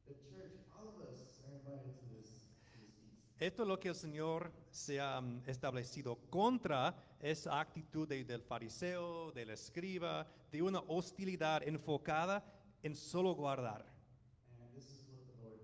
The 0.07 0.15
the 0.15 0.21
church, 0.31 0.53
all 0.79 0.89
of 0.89 1.09
us 1.09 1.41
are 1.47 1.55
invited 1.55 1.95
to 2.01 2.07
this, 2.17 2.27
to 2.73 2.79
this 2.81 2.95
feast. 2.97 3.41
Esto 3.41 3.63
es 3.63 3.69
lo 3.69 3.79
que 3.79 3.89
el 3.91 3.95
Señor 3.95 4.51
se 4.71 4.99
ha 5.01 5.21
mm, 5.21 5.43
establecido 5.47 6.17
contra 6.31 6.95
esa 7.21 7.61
actitud 7.61 8.09
de- 8.09 8.25
del 8.25 8.41
fariseo, 8.43 9.31
del 9.33 9.51
escriba, 9.51 10.27
de 10.51 10.63
una 10.63 10.81
hostilidad 10.89 11.63
enfocada 11.67 12.43
en 12.83 12.95
solo 12.95 13.35
guardar. 13.35 13.85
And 14.59 14.73
this 14.75 14.87
is 14.91 15.05
what 15.09 15.27
the 15.27 15.43
Lord 15.45 15.61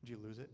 Did 0.00 0.08
you 0.10 0.16
lose 0.18 0.38
it? 0.38 0.50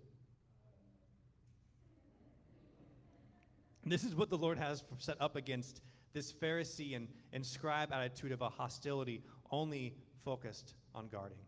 This 3.84 4.04
is 4.04 4.14
what 4.14 4.30
the 4.30 4.38
Lord 4.38 4.58
has 4.58 4.84
set 4.98 5.20
up 5.20 5.36
against 5.36 5.82
this 6.12 6.32
Pharisee 6.32 6.96
and, 6.96 7.08
and 7.32 7.44
scribe 7.44 7.92
attitude 7.92 8.32
of 8.32 8.42
a 8.42 8.48
hostility 8.48 9.22
only 9.50 9.94
focused 10.24 10.74
on 10.94 11.08
guarding. 11.08 11.38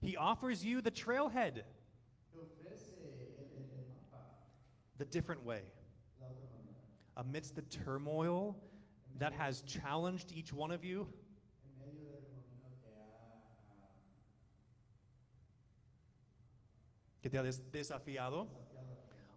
He 0.00 0.16
offers 0.16 0.64
you 0.64 0.80
the 0.80 0.90
trailhead, 0.90 1.62
the 4.98 5.04
different 5.04 5.44
way. 5.44 5.62
Amidst 7.16 7.56
the 7.56 7.62
turmoil 7.62 8.56
that 9.18 9.32
has 9.32 9.62
challenged 9.62 10.32
each 10.32 10.52
one 10.52 10.70
of 10.70 10.84
you, 10.84 11.06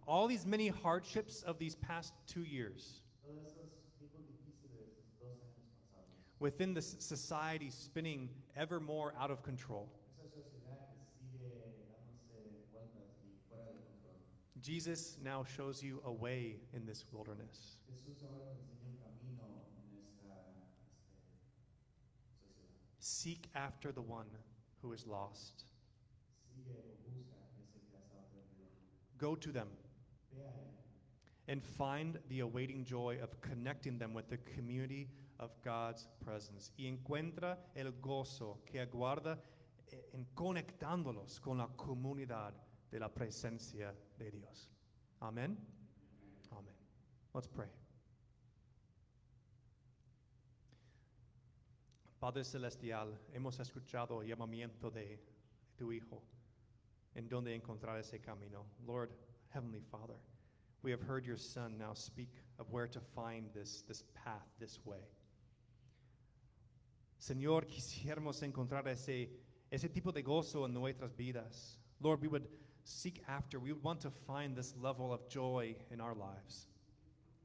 all 0.06 0.26
these 0.26 0.46
many 0.46 0.68
hardships 0.68 1.42
of 1.42 1.58
these 1.58 1.76
past 1.76 2.14
two 2.26 2.42
years, 2.42 3.00
within 6.38 6.74
this 6.74 6.96
society 6.98 7.70
spinning 7.70 8.28
ever 8.56 8.80
more 8.80 9.14
out 9.18 9.30
of 9.30 9.42
control. 9.42 9.88
Jesus 14.60 15.16
now 15.22 15.44
shows 15.44 15.82
you 15.82 16.02
a 16.04 16.12
way 16.12 16.56
in 16.74 16.84
this 16.86 17.04
wilderness. 17.12 17.76
Seek 22.98 23.48
after 23.54 23.92
the 23.92 24.02
one 24.02 24.26
who 24.82 24.92
is 24.92 25.06
lost. 25.06 25.64
Go 29.18 29.36
to 29.36 29.52
them 29.52 29.68
and 31.48 31.62
find 31.62 32.18
the 32.28 32.40
awaiting 32.40 32.84
joy 32.84 33.18
of 33.22 33.40
connecting 33.40 33.98
them 33.98 34.12
with 34.12 34.28
the 34.28 34.36
community 34.36 35.08
of 35.38 35.52
God's 35.62 36.08
presence. 36.24 36.72
Y 36.76 36.86
encuentra 36.86 37.58
el 37.74 37.92
gozo 38.00 38.62
que 38.64 38.80
aguarda 38.80 39.38
eh, 39.88 40.10
en 40.12 40.26
conectándolos 40.34 41.40
con 41.40 41.58
la 41.58 41.68
comunidad 41.68 42.54
de 42.90 43.00
la 43.00 43.08
presencia 43.08 43.94
de 44.18 44.30
Dios. 44.30 44.70
Amén. 45.20 45.56
Amén. 46.50 46.74
Let's 47.34 47.48
pray. 47.48 47.68
Padre 52.18 52.44
Celestial, 52.44 53.18
hemos 53.32 53.60
escuchado 53.60 54.22
el 54.22 54.28
llamamiento 54.28 54.90
de 54.90 55.20
tu 55.76 55.92
Hijo 55.92 56.22
en 57.14 57.28
donde 57.28 57.54
encontrar 57.54 57.98
ese 57.98 58.20
camino. 58.20 58.66
Lord, 58.86 59.10
Heavenly 59.50 59.80
Father, 59.80 60.16
we 60.82 60.90
have 60.90 61.02
heard 61.02 61.24
your 61.24 61.38
Son 61.38 61.76
now 61.78 61.94
speak 61.94 62.30
of 62.58 62.70
where 62.70 62.86
to 62.88 63.00
find 63.00 63.52
this, 63.54 63.82
this 63.86 64.02
path, 64.24 64.46
this 64.58 64.80
way. 64.84 65.00
Señor, 67.18 67.66
quisiéramos 67.66 68.42
encontrar 68.42 68.86
ese, 68.88 69.30
ese 69.70 69.88
tipo 69.88 70.12
de 70.12 70.22
gozo 70.22 70.66
en 70.66 70.74
nuestras 70.74 71.14
vidas. 71.16 71.78
Lord, 72.00 72.20
we 72.20 72.28
would 72.28 72.48
seek 72.84 73.22
after, 73.26 73.58
we 73.58 73.72
would 73.72 73.82
want 73.82 74.00
to 74.00 74.10
find 74.10 74.54
this 74.54 74.74
level 74.76 75.12
of 75.12 75.28
joy 75.28 75.76
in 75.90 76.00
our 76.00 76.14
lives. 76.14 76.68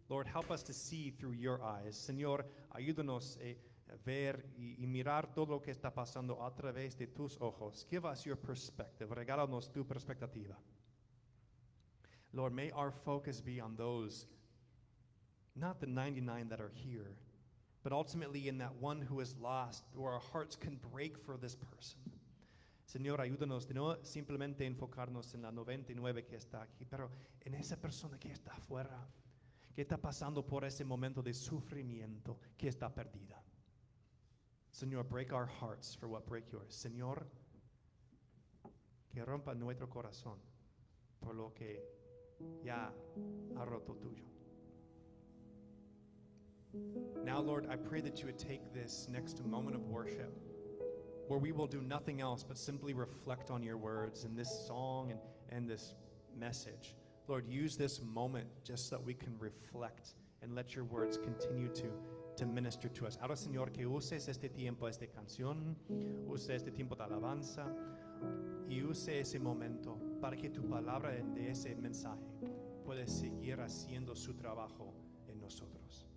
Lord, 0.10 0.28
help 0.28 0.52
us 0.52 0.62
to 0.64 0.74
see 0.74 1.12
through 1.12 1.34
your 1.34 1.62
eyes. 1.64 1.96
Señor, 1.96 2.46
ayúdanos 2.76 3.38
eh, 3.42 3.56
a 3.90 3.98
ver 4.06 4.46
y, 4.58 4.76
y 4.78 4.86
mirar 4.88 5.34
todo 5.34 5.52
lo 5.52 5.62
que 5.62 5.72
está 5.72 5.94
pasando 5.94 6.44
a 6.44 6.54
través 6.54 6.98
de 6.98 7.08
tus 7.08 7.38
ojos. 7.40 7.86
Give 7.90 8.06
us 8.06 8.26
your 8.26 8.36
perspective. 8.36 9.10
Regálanos 9.10 9.72
tu 9.72 9.86
perspectiva. 9.86 10.58
Lord, 12.34 12.54
may 12.54 12.72
our 12.72 12.92
focus 12.92 13.42
be 13.42 13.60
on 13.60 13.76
those, 13.76 14.26
not 15.56 15.80
the 15.82 15.88
99 15.88 16.50
that 16.50 16.62
are 16.62 16.72
here, 16.74 17.16
but 17.84 17.92
ultimately 17.92 18.48
in 18.48 18.58
that 18.60 18.76
one 18.80 19.02
who 19.02 19.20
is 19.20 19.36
lost, 19.38 19.84
where 19.94 20.12
our 20.14 20.22
hearts 20.34 20.56
can 20.56 20.78
break 20.92 21.18
for 21.18 21.38
this 21.38 21.56
person. 21.56 22.00
Señor, 22.86 23.22
ayúdanos 23.22 23.68
de 23.68 23.74
no 23.74 23.96
simplemente 24.04 24.66
enfocarnos 24.66 25.34
en 25.34 25.44
la 25.44 25.52
99 25.52 26.26
que 26.26 26.36
está 26.36 26.62
aquí, 26.62 26.86
pero 26.86 27.10
en 27.40 27.54
esa 27.54 27.78
persona 27.78 28.18
que 28.20 28.32
está 28.32 28.52
afuera, 28.52 29.08
que 29.74 29.82
está 29.82 29.98
pasando 29.98 30.46
por 30.46 30.66
ese 30.66 30.84
momento 30.84 31.22
de 31.22 31.34
sufrimiento, 31.34 32.38
que 32.58 32.68
está 32.68 32.94
perdida. 32.94 33.42
Señor, 34.72 35.08
break 35.08 35.32
our 35.32 35.48
hearts 35.48 35.96
for 35.96 36.08
what 36.08 36.26
break 36.26 36.52
yours. 36.52 36.74
Señor, 36.74 37.26
que 39.10 39.24
rompa 39.24 39.54
nuestro 39.54 39.90
corazón 39.90 40.40
por 41.20 41.36
lo 41.36 41.54
que 41.54 41.82
ya 42.64 42.94
ha 43.58 43.66
roto 43.66 43.96
tuyo. 43.96 44.31
Now, 47.24 47.40
Lord, 47.40 47.68
I 47.70 47.76
pray 47.76 48.02
that 48.02 48.20
you 48.20 48.26
would 48.26 48.40
take 48.40 48.74
this 48.74 49.08
next 49.10 49.44
moment 49.46 49.76
of 49.76 49.88
worship 49.88 50.34
where 51.28 51.40
we 51.40 51.52
will 51.52 51.68
do 51.68 51.82
nothing 51.82 52.20
else 52.20 52.44
but 52.44 52.58
simply 52.58 52.94
reflect 52.94 53.52
on 53.52 53.64
your 53.64 53.78
words 53.78 54.26
in 54.26 54.36
this 54.36 54.50
song 54.68 55.12
and, 55.12 55.20
and 55.50 55.70
this 55.70 55.96
message. 56.38 56.96
Lord, 57.28 57.48
use 57.48 57.78
this 57.78 58.02
moment 58.02 58.48
just 58.64 58.90
so 58.90 58.98
that 58.98 59.06
we 59.06 59.14
can 59.14 59.38
reflect 59.40 60.16
and 60.42 60.56
let 60.56 60.76
your 60.76 60.84
words 60.84 61.18
continue 61.18 61.70
to, 61.70 61.90
to 62.36 62.46
minister 62.46 62.90
to 62.90 63.08
us. 63.08 63.18
Ahora, 63.22 63.36
Señor, 63.36 63.72
que 63.74 63.86
uses 63.86 64.28
este 64.28 64.50
tiempo, 64.50 64.88
esta 64.88 65.06
canción, 65.08 65.76
use 66.28 66.50
este 66.50 66.72
tiempo 66.72 66.96
de 66.96 67.04
alabanza 67.04 67.66
y 68.68 68.82
use 68.82 69.20
ese 69.20 69.40
momento 69.40 69.98
para 70.20 70.36
que 70.36 70.50
tu 70.50 70.62
palabra 70.64 71.12
de 71.34 71.50
ese 71.50 71.76
mensaje 71.76 72.20
pueda 72.84 73.08
seguir 73.08 73.62
haciendo 73.62 74.16
su 74.16 74.34
trabajo 74.34 74.94
en 75.28 75.40
nosotros. 75.40 76.08